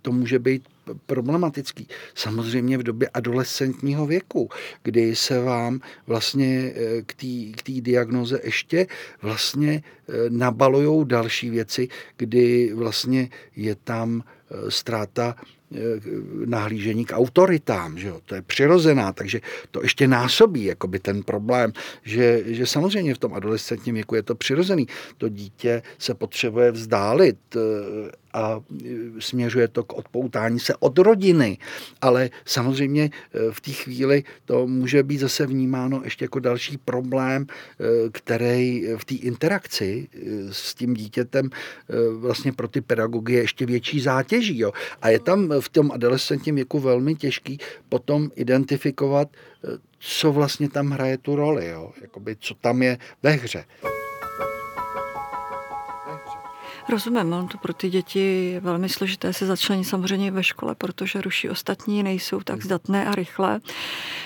[0.03, 0.63] to může být
[1.07, 1.89] problematický.
[2.15, 4.49] Samozřejmě v době adolescentního věku,
[4.83, 7.03] kdy se vám vlastně eh,
[7.57, 8.87] k té diagnoze ještě
[9.23, 14.23] vlastně eh, nabalují další věci, kdy vlastně je tam
[14.69, 15.37] ztráta
[16.45, 18.21] nahlížení k autoritám, že jo?
[18.27, 23.35] to je přirozená, takže to ještě násobí jakoby ten problém, že, že samozřejmě v tom
[23.35, 24.87] adolescentním věku je to přirozený.
[25.19, 27.39] To dítě se potřebuje vzdálit
[28.35, 28.61] a
[29.19, 31.59] směřuje to k odpoutání se od rodiny.
[32.01, 37.47] Ale samozřejmě eh, v té chvíli to může být zase vnímáno ještě jako další problém,
[37.49, 40.09] eh, který v té interakci
[40.51, 41.51] s tím dítětem
[42.19, 44.59] vlastně pro ty pedagogy je ještě větší zátěží.
[44.59, 44.73] Jo.
[45.03, 49.29] A je tam v tom adolescentním věku velmi těžký potom identifikovat,
[49.99, 51.93] co vlastně tam hraje tu roli, jo.
[52.03, 53.65] Jakoby, co tam je ve hře.
[56.89, 61.21] Rozumím, on to pro ty děti je velmi složité se začlenit samozřejmě ve škole, protože
[61.21, 63.61] ruší ostatní, nejsou tak zdatné a rychlé.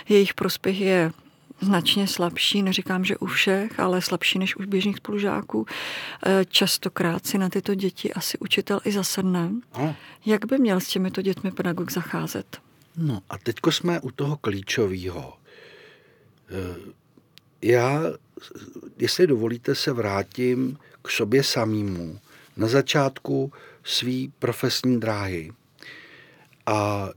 [0.08, 1.12] Jejich prospěch je
[1.60, 5.66] značně slabší, neříkám, že u všech, ale slabší než u běžných spolužáků.
[6.26, 9.50] E, častokrát si na tyto děti asi učitel i zasedne.
[9.78, 9.96] No.
[10.26, 12.58] Jak by měl s těmito dětmi pedagog zacházet?
[12.96, 15.32] No a teďko jsme u toho klíčového.
[16.50, 16.76] E,
[17.62, 18.02] já,
[18.98, 22.20] jestli dovolíte, se vrátím k sobě samému
[22.58, 23.52] na začátku
[23.84, 25.52] své profesní dráhy.
[26.66, 27.08] A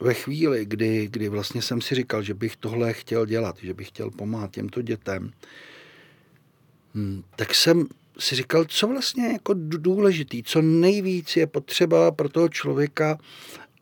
[0.00, 3.88] ve chvíli, kdy, kdy vlastně jsem si říkal, že bych tohle chtěl dělat, že bych
[3.88, 5.32] chtěl pomáhat těmto dětem,
[6.94, 7.86] hm, tak jsem
[8.18, 13.18] si říkal, co vlastně je jako důležitý, co nejvíc je potřeba pro toho člověka,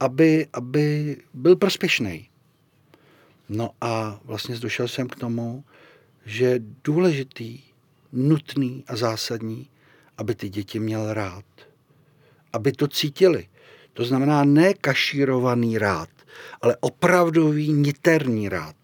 [0.00, 2.28] aby, aby byl prospěšný.
[3.48, 5.64] No a vlastně došel jsem k tomu,
[6.26, 7.60] že důležitý,
[8.12, 9.68] nutný a zásadní
[10.18, 11.44] aby ty děti měl rád.
[12.52, 13.48] Aby to cítili.
[13.92, 16.08] To znamená ne kašírovaný rád,
[16.60, 18.76] ale opravdový niterný rád.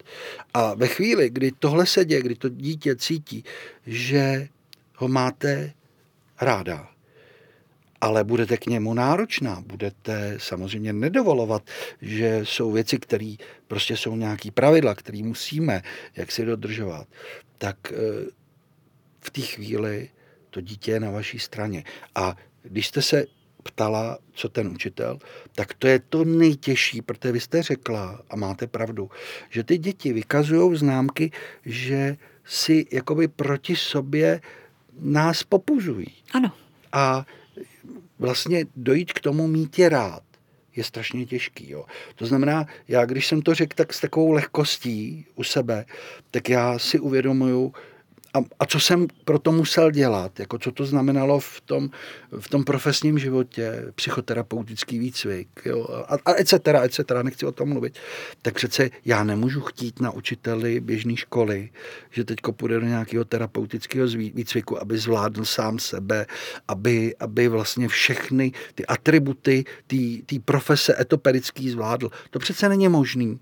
[0.53, 3.43] A ve chvíli, kdy tohle se děje, kdy to dítě cítí,
[3.85, 4.47] že
[4.95, 5.73] ho máte
[6.41, 6.89] ráda,
[8.01, 11.63] ale budete k němu náročná, budete samozřejmě nedovolovat,
[12.01, 13.35] že jsou věci, které
[13.67, 15.81] prostě jsou nějaký pravidla, které musíme
[16.15, 17.07] jak si dodržovat,
[17.57, 17.95] tak eh,
[19.19, 20.09] v té chvíli
[20.49, 21.83] to dítě je na vaší straně.
[22.15, 23.25] A když jste se
[23.63, 25.19] ptala, co ten učitel,
[25.55, 29.09] tak to je to nejtěžší, protože vy jste řekla, a máte pravdu,
[29.49, 31.31] že ty děti vykazují známky,
[31.65, 34.41] že si jakoby proti sobě
[34.99, 36.07] nás popužují.
[36.33, 36.51] Ano.
[36.91, 37.25] A
[38.19, 40.23] vlastně dojít k tomu mít je rád
[40.75, 41.69] je strašně těžký.
[41.69, 41.85] Jo.
[42.15, 45.85] To znamená, já když jsem to řekl tak s takovou lehkostí u sebe,
[46.31, 47.73] tak já si uvědomuju,
[48.33, 51.89] a, a co jsem pro to musel dělat, jako co to znamenalo v tom,
[52.39, 57.51] v tom profesním životě, psychoterapeutický výcvik, jo, a, a et cetera, et cetera, nechci o
[57.51, 57.99] tom mluvit,
[58.41, 61.69] tak přece já nemůžu chtít na učiteli běžné školy,
[62.11, 66.25] že teďko půjde do nějakého terapeutického výcviku, aby zvládl sám sebe,
[66.67, 69.63] aby, aby vlastně všechny ty atributy
[70.25, 72.09] té profese etoperický zvládl.
[72.29, 73.39] To přece není možný,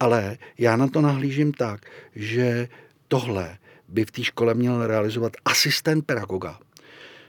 [0.00, 1.80] ale já na to nahlížím tak,
[2.14, 2.68] že
[3.08, 3.58] tohle
[3.90, 6.58] by v té škole měl realizovat asistent pedagoga,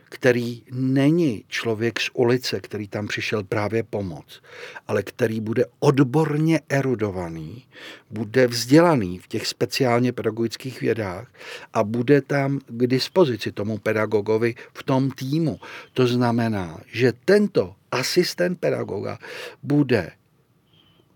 [0.04, 4.42] který není člověk z ulice, který tam přišel právě pomoc,
[4.88, 7.66] ale který bude odborně erudovaný,
[8.10, 11.28] bude vzdělaný v těch speciálně pedagogických vědách
[11.74, 15.60] a bude tam k dispozici tomu pedagogovi v tom týmu.
[15.94, 19.20] To znamená, že tento asistent pedagoga
[19.64, 20.12] bude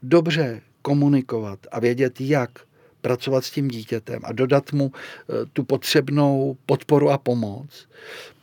[0.03, 2.59] dobře komunikovat a vědět, jak
[3.05, 7.87] pracovat s tím dítětem a dodat mu eh, tu potřebnou podporu a pomoc,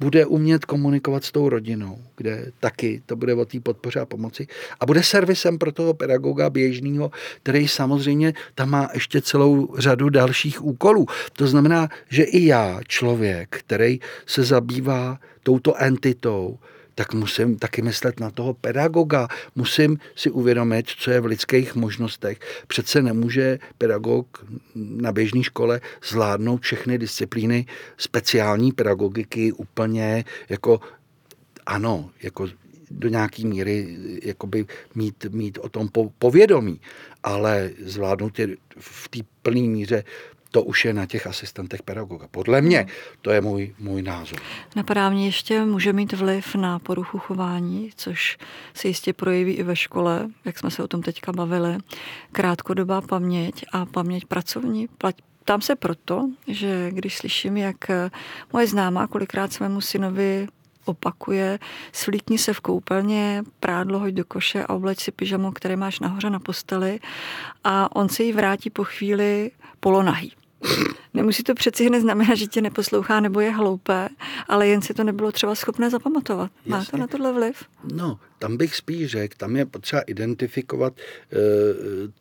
[0.01, 4.47] bude umět komunikovat s tou rodinou, kde taky to bude o té podpoře a pomoci
[4.81, 7.11] a bude servisem pro toho pedagoga běžného,
[7.43, 11.07] který samozřejmě tam má ještě celou řadu dalších úkolů.
[11.33, 16.59] To znamená, že i já, člověk, který se zabývá touto entitou,
[16.95, 19.29] tak musím taky myslet na toho pedagoga.
[19.55, 22.39] Musím si uvědomit, co je v lidských možnostech.
[22.67, 30.81] Přece nemůže pedagog na běžné škole zvládnout všechny disciplíny speciální pedagogiky úplně jako
[31.67, 32.49] ano, jako
[32.91, 36.81] do nějaké míry jakoby mít, mít o tom povědomí,
[37.23, 40.05] ale zvládnout je v té plné míře
[40.53, 42.29] to už je na těch asistentech pedagoga.
[42.31, 42.87] Podle mě
[43.23, 44.39] to je můj, můj názor.
[44.77, 48.39] Napadá mě ještě, může mít vliv na poruchu chování, což
[48.75, 51.79] se jistě projeví i ve škole, jak jsme se o tom teďka bavili.
[52.33, 54.89] Krátkodobá paměť a paměť pracovní.
[55.45, 57.77] Tam se proto, že když slyším, jak
[58.53, 60.49] moje známá kolikrát svému synovi
[60.85, 61.59] opakuje,
[61.93, 66.31] svlíkni se v koupelně, prádlo hoď do koše a obleč si pyžamo, které máš nahoře
[66.31, 67.01] na posteli
[67.65, 69.51] a on se jí vrátí po chvíli
[69.81, 70.33] polonahý.
[71.15, 74.09] Nemusí to přeci hned znamenat, že tě neposlouchá nebo je hloupé,
[74.49, 76.51] ale jen si to nebylo třeba schopné zapamatovat.
[76.67, 76.91] Má Jasně.
[76.91, 77.65] to na tohle vliv?
[77.95, 80.93] No, tam bych spíš řekl, tam je potřeba identifikovat,
[81.33, 81.37] eh,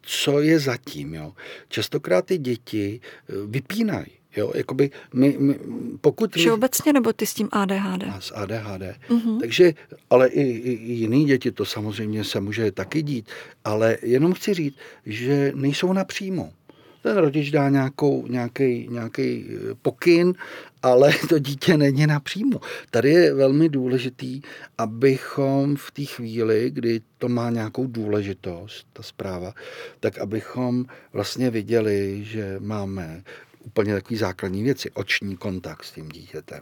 [0.01, 1.13] co je zatím.
[1.13, 1.33] Jo.
[1.67, 4.21] Častokrát ty děti eh, vypínají.
[4.35, 5.59] Jo, jakoby my, my,
[6.01, 6.35] pokud...
[6.35, 8.03] Všeobecně nebo ty s tím ADHD?
[8.03, 8.81] A s ADHD.
[9.09, 9.39] Uh-huh.
[9.39, 9.73] Takže,
[10.09, 13.29] ale i, i, i jiný děti, to samozřejmě se může taky dít,
[13.63, 14.75] ale jenom chci říct,
[15.05, 16.53] že nejsou napřímo
[17.01, 20.33] ten rodič dá nějakou, nějaký, nějaký eh, pokyn,
[20.81, 22.59] ale to dítě není napřímo.
[22.91, 24.41] Tady je velmi důležitý,
[24.77, 29.53] abychom v té chvíli, kdy to má nějakou důležitost, ta zpráva,
[29.99, 33.23] tak abychom vlastně viděli, že máme
[33.63, 36.61] úplně takový základní věci, oční kontakt s tím dítětem,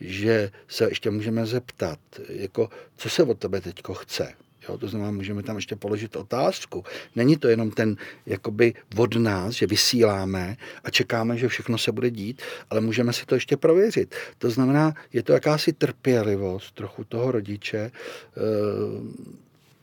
[0.00, 4.32] že se ještě můžeme zeptat, jako, co se od tebe teďko chce,
[4.68, 6.84] Jo, to znamená, můžeme tam ještě položit otázku.
[7.16, 7.96] Není to jenom ten
[8.26, 13.26] jakoby od nás, že vysíláme a čekáme, že všechno se bude dít, ale můžeme si
[13.26, 14.14] to ještě prověřit.
[14.38, 17.90] To znamená, je to jakási trpělivost trochu toho rodiče e,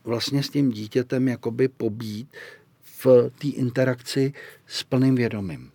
[0.04, 2.28] vlastně s tím dítětem jakoby pobít
[2.84, 4.34] v té interakci
[4.68, 5.72] s plným vědomím.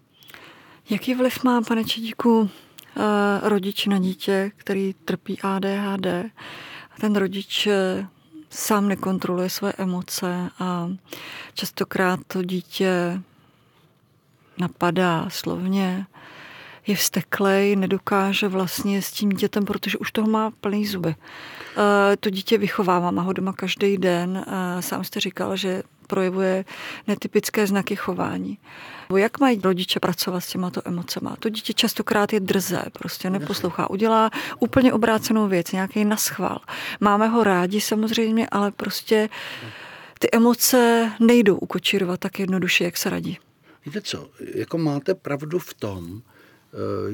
[0.91, 2.51] Jaký vliv má, pane Čedíku,
[2.97, 3.01] eh,
[3.49, 6.31] rodič na dítě, který trpí ADHD?
[7.01, 8.07] Ten rodič eh,
[8.53, 10.89] sám nekontroluje své emoce a
[11.55, 13.21] častokrát to dítě
[14.59, 16.07] napadá slovně,
[16.87, 21.15] je vsteklej, nedokáže vlastně s tím dětem, protože už toho má plný zuby.
[21.77, 24.45] Eh, to dítě vychovává, má ho doma každý den.
[24.47, 26.65] Eh, sám jste říkal, že projevuje
[27.09, 28.59] netypické znaky chování.
[29.17, 31.37] Jak mají rodiče pracovat s těmato emocema?
[31.39, 36.61] To dítě častokrát je drzé, prostě neposlouchá, udělá úplně obrácenou věc, nějaký naschval.
[37.01, 39.29] Máme ho rádi samozřejmě, ale prostě
[40.19, 43.39] ty emoce nejdou ukočírovat tak jednoduše, jak se radí.
[43.87, 46.23] Víte co, jako máte pravdu v tom,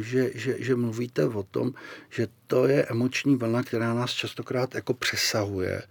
[0.00, 1.74] že, že, že mluvíte o tom,
[2.10, 5.82] že to je emoční vlna, která nás častokrát jako přesahuje.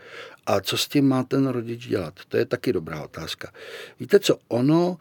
[0.46, 2.14] A co s tím má ten rodič dělat?
[2.28, 3.52] To je taky dobrá otázka.
[4.00, 4.98] Víte co, ono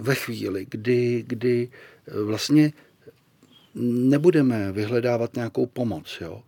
[0.00, 1.68] ve chvíli, kdy, kdy
[2.06, 2.72] eh, vlastně
[3.74, 6.42] nebudeme vyhledávat nějakou pomoc, jo,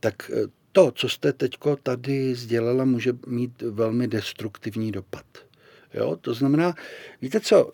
[0.00, 5.24] tak eh, to, co jste teďko tady sdělala, může mít velmi destruktivní dopad.
[5.94, 6.16] Jo?
[6.20, 6.74] To znamená,
[7.22, 7.72] víte co,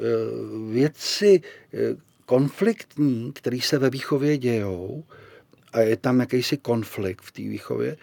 [0.71, 1.43] věci,
[2.31, 5.05] konfliktní, který se ve výchově dějou,
[5.73, 7.97] a je tam jakýsi konflikt v té výchově,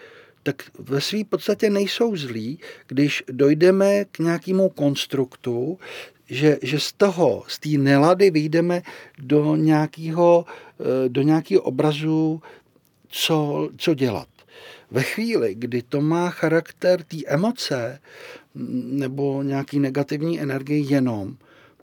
[0.44, 5.80] tak ve své podstatě nejsou zlí, když dojdeme k nějakému konstruktu,
[6.30, 8.82] že, že z toho, z té nelady vyjdeme
[9.18, 10.46] do nějakého,
[10.80, 12.42] eh, do nějakého obrazu,
[13.08, 14.28] co, co dělat.
[14.92, 18.00] Ve chvíli, kdy to má charakter té emoce
[18.84, 21.38] nebo nějaký negativní energie jenom,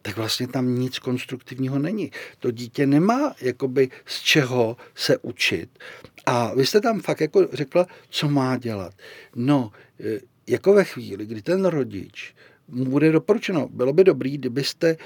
[0.04, 2.10] tak vlastně tam nic konstruktivního není.
[2.38, 5.78] To dítě nemá jakoby z čeho se učit.
[6.26, 8.94] A vy jste tam fakt jako řekla, co má dělat.
[9.34, 12.34] No, e, jako ve chvíli, kdy ten rodič
[12.68, 14.96] mu bude doporučeno, bylo by dobrý, kdybyste e,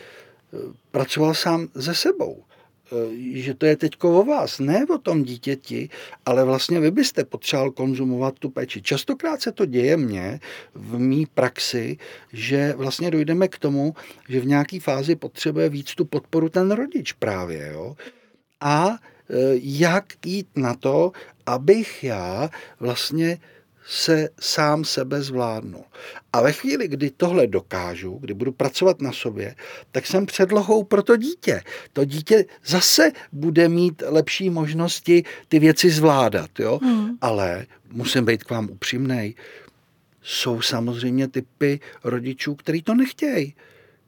[0.90, 2.44] pracoval sám ze sebou.
[2.92, 5.88] Eh, že to je teď o vás, ne o tom dítěti,
[6.26, 8.82] ale vlastně vy byste potřeboval konzumovat tu péči.
[8.82, 10.40] Častokrát se to děje mně
[10.74, 11.96] v mý praxi,
[12.32, 13.94] že vlastně dojdeme k tomu,
[14.28, 17.70] že v nějaké fázi potřebuje víc tu podporu ten rodič právě.
[17.72, 17.96] Jo?
[18.60, 21.12] A eh, jak jít na to,
[21.46, 23.38] abych já vlastně
[23.90, 25.84] se sám sebe zvládnu.
[26.32, 29.54] A ve chvíli, kdy tohle dokážu, kdy budu pracovat na sobě,
[29.92, 31.62] tak jsem předlohou pro to dítě.
[31.92, 36.50] To dítě zase bude mít lepší možnosti ty věci zvládat.
[36.58, 36.80] Jo?
[36.82, 37.10] Hmm.
[37.20, 39.34] Ale musím být k vám upřímnej.
[40.22, 43.54] Jsou samozřejmě typy rodičů, který to nechtějí.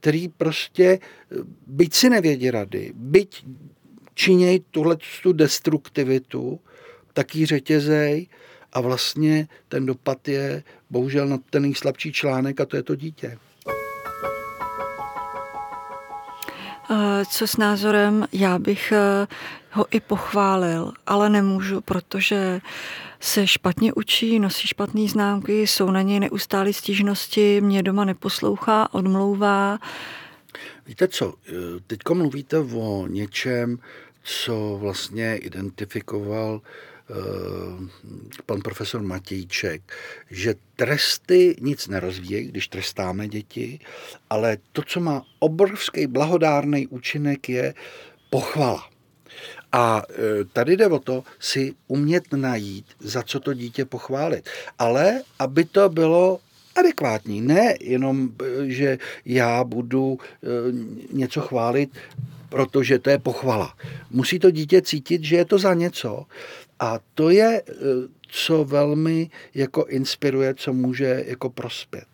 [0.01, 0.99] Který prostě,
[1.66, 3.45] byť si nevědí rady, byť
[4.14, 6.61] činěj tuhle tu destruktivitu,
[7.12, 8.26] taky řetězej
[8.73, 13.39] a vlastně ten dopad je bohužel na ten nejslabší článek a to je to dítě.
[17.31, 18.27] Co s názorem?
[18.33, 19.27] Já bych eh,
[19.71, 22.61] ho i pochválil, ale nemůžu, protože
[23.21, 29.79] se špatně učí, nosí špatné známky, jsou na něj neustále stížnosti, mě doma neposlouchá, odmlouvá.
[30.87, 31.53] Víte co, eh,
[31.87, 33.79] teďko mluvíte o něčem,
[34.23, 36.61] co vlastně identifikoval
[38.46, 39.82] pan profesor Matějček,
[40.30, 43.78] že tresty nic nerozvíjejí, když trestáme děti,
[44.30, 47.74] ale to, co má obrovský blahodárný účinek, je
[48.30, 48.90] pochvala.
[49.72, 54.48] A e, tady jde o to si umět najít, za co to dítě pochválit.
[54.78, 56.40] Ale aby to bylo
[56.76, 57.40] adekvátní.
[57.40, 60.18] Ne jenom, e, že já budu
[61.12, 61.90] něco chválit,
[62.50, 63.74] protože to je pochvala.
[64.11, 66.26] Musí to dítě cítit, že je to za něco.
[66.81, 67.62] A to je,
[68.28, 72.05] co velmi jako inspiruje, co může jako prospět.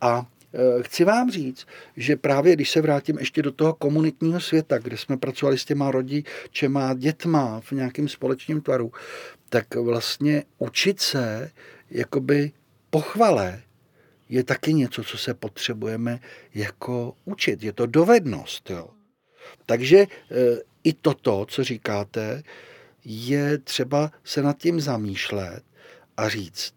[0.00, 1.66] A Eh, chci vám říct,
[1.96, 5.90] že právě když se vrátím ještě do toho komunitního světa, kde jsme pracovali s těma
[5.90, 8.92] rodičema, dětma v nějakém společném tvaru,
[9.48, 11.50] tak vlastně učit se
[11.90, 12.52] jakoby
[12.90, 13.62] pochvale
[14.28, 16.20] je taky něco, co se potřebujeme
[16.54, 17.62] jako učit.
[17.62, 18.70] Je to dovednost.
[18.70, 18.88] Jo.
[19.66, 20.06] Takže e,
[20.84, 22.42] i toto, co říkáte,
[23.04, 25.62] je třeba se nad tím zamýšlet
[26.16, 26.74] a říct,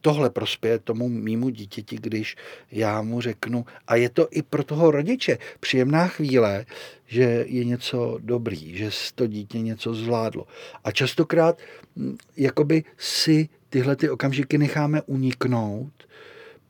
[0.00, 2.36] tohle prospěje tomu mýmu dítěti, když
[2.72, 6.66] já mu řeknu, a je to i pro toho rodiče příjemná chvíle,
[7.06, 10.46] že je něco dobrý, že to dítě něco zvládlo.
[10.84, 11.58] A častokrát
[11.96, 15.92] hm, jakoby si tyhle ty okamžiky necháme uniknout,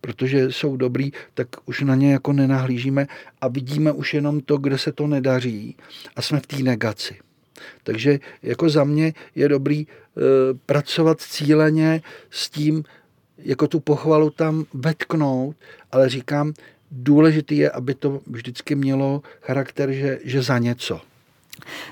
[0.01, 3.07] protože jsou dobrý, tak už na ně jako nenahlížíme
[3.41, 5.77] a vidíme už jenom to, kde se to nedaří
[6.17, 7.19] a jsme v té negaci.
[7.83, 9.87] Takže jako za mě je dobrý e,
[10.67, 12.85] pracovat cíleně s tím,
[13.39, 15.57] jako tu pochvalu tam vetknout,
[15.93, 16.53] ale říkám,
[16.91, 21.01] důležitý je, aby to vždycky mělo charakter, že, že za něco.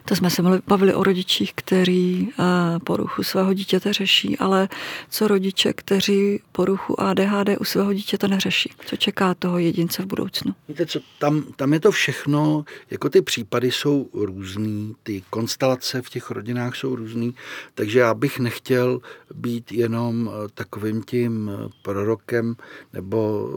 [0.04, 2.44] To jsme se bavili o rodičích, kteří eh,
[2.84, 4.68] poruchu svého dítěte řeší, ale
[5.10, 8.70] co rodiče, kteří poruchu ADHD u svého dítěte neřeší?
[8.86, 10.54] Co čeká toho jedince v budoucnu?
[10.68, 16.10] Víte co, tam, tam je to všechno, jako ty případy jsou různý, ty konstelace v
[16.10, 17.34] těch rodinách jsou různý,
[17.74, 19.00] takže já bych nechtěl
[19.34, 22.56] být jenom eh, takovým tím eh, prorokem
[22.92, 23.48] nebo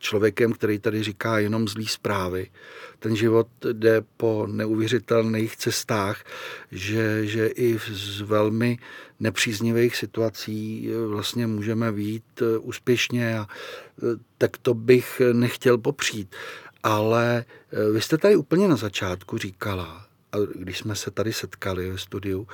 [0.00, 2.50] člověkem, který tady říká jenom zlý zprávy.
[2.98, 6.24] Ten život jde po neuvěřitelných cestách,
[6.72, 8.78] že, že i z velmi
[9.20, 14.06] nepříznivých situací eh, vlastně můžeme být eh, úspěšně a eh,
[14.38, 16.36] tak to bych nechtěl popřít.
[16.82, 17.44] Ale
[17.92, 22.48] vy jste tady úplně na začátku říkala, a když jsme se tady setkali ve studiu,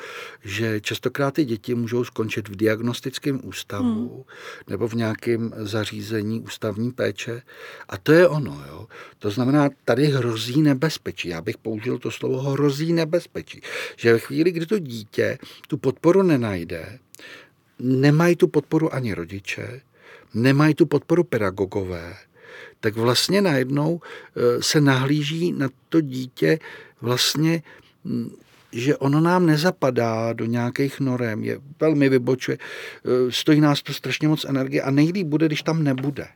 [0.44, 4.22] že častokrát ty děti můžou skončit v diagnostickém ústavu hmm.
[4.70, 7.42] nebo v nějakém zařízení ústavní péče.
[7.88, 8.64] A to je ono.
[8.68, 8.86] Jo.
[9.18, 11.28] To znamená, tady hrozí nebezpečí.
[11.28, 13.60] Já bych použil to slovo hrozí nebezpečí.
[13.96, 16.98] Že ve chvíli, kdy to dítě tu podporu nenajde,
[17.78, 19.80] nemají tu podporu ani rodiče,
[20.34, 22.16] nemají tu podporu pedagogové,
[22.80, 26.58] tak vlastně najednou eh, se nahlíží na to dítě
[27.00, 27.62] vlastně
[28.72, 34.28] že ono nám nezapadá do nějakých norem, je velmi vybočuje, eh, stojí nás to strašně
[34.28, 36.28] moc energie a nejlíp bude, když tam nebude.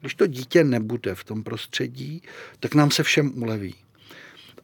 [0.00, 2.22] Když to dítě nebude v tom prostředí,
[2.60, 3.74] tak nám se všem uleví.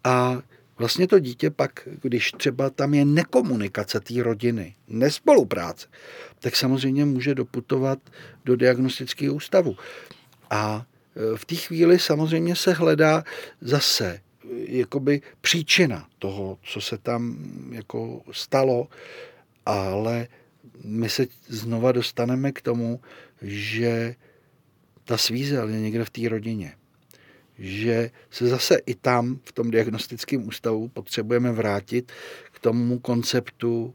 [0.05, 0.43] A
[0.79, 5.87] vlastně to dítě pak, když třeba tam je nekomunikace té rodiny, nespolupráce,
[6.41, 7.99] tak samozřejmě může doputovat
[8.45, 9.77] do diagnostického ústavu.
[10.51, 10.87] A
[11.37, 13.25] v té chvíli samozřejmě se hledá
[13.61, 14.21] zase
[14.69, 17.37] jakoby příčina toho, co se tam
[17.73, 18.89] jako stalo,
[19.67, 20.29] ale
[20.85, 23.01] my se znova dostaneme k tomu,
[23.43, 24.15] že
[25.05, 26.73] ta svízel je někde v té rodině.
[27.59, 32.13] Že se zase i tam, v tom diagnostickém ústavu, potřebujeme vrátit
[32.53, 33.95] k tomu konceptu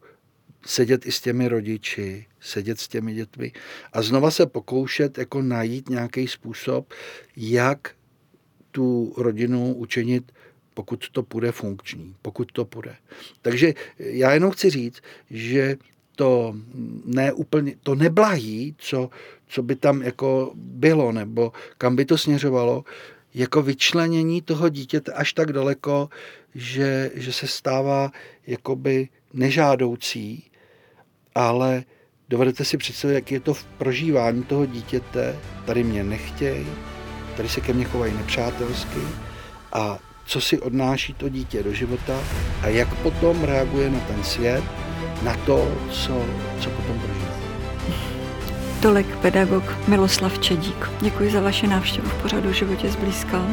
[0.65, 3.51] sedět i s těmi rodiči, sedět s těmi dětmi
[3.93, 6.93] a znova se pokoušet jako najít nějaký způsob,
[7.35, 7.95] jak
[8.71, 10.31] tu rodinu učinit,
[10.73, 12.95] pokud to bude funkční, pokud to bude.
[13.41, 15.77] Takže já jenom chci říct, že
[16.15, 16.55] to
[17.05, 19.09] ne úplně, to neblahý, co,
[19.47, 22.83] co by tam jako bylo, nebo kam by to směřovalo,
[23.33, 26.09] jako vyčlenění toho dítěte až tak daleko,
[26.55, 28.11] že, že se stává
[28.47, 30.51] jakoby nežádoucí
[31.35, 31.83] ale
[32.29, 36.67] dovedete si představit, jak je to v prožívání toho dítěte, tady mě nechtějí,
[37.37, 38.99] tady se ke mně chovají nepřátelsky
[39.73, 42.19] a co si odnáší to dítě do života
[42.61, 44.63] a jak potom reaguje na ten svět,
[45.23, 46.25] na to, co,
[46.59, 47.31] co potom prožívá.
[48.81, 50.89] Tolik pedagog Miloslav Čedík.
[51.01, 53.45] Děkuji za vaši návštěvu v pořadu Životě zblízka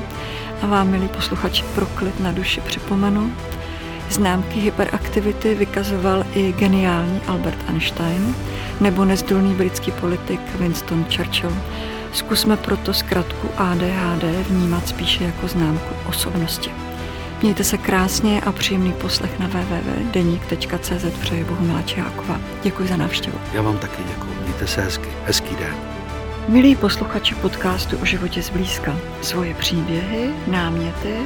[0.62, 3.32] a vám, milí posluchači, proklid na duši připomenu,
[4.10, 8.34] Známky hyperaktivity vykazoval i geniální Albert Einstein
[8.80, 11.52] nebo nezdolný britský politik Winston Churchill.
[12.18, 16.70] Zkusme proto zkratku ADHD vnímat spíše jako známku osobnosti.
[17.42, 22.40] Mějte se krásně a příjemný poslech na www.deník.cz přeje Bohumila Čiháková.
[22.62, 23.38] Děkuji za návštěvu.
[23.52, 24.34] Já vám taky děkuji.
[24.42, 25.08] Mějte se hezky.
[25.24, 25.74] Hezký den.
[26.48, 31.16] Milí posluchači podcastu o životě zblízka, svoje příběhy, náměty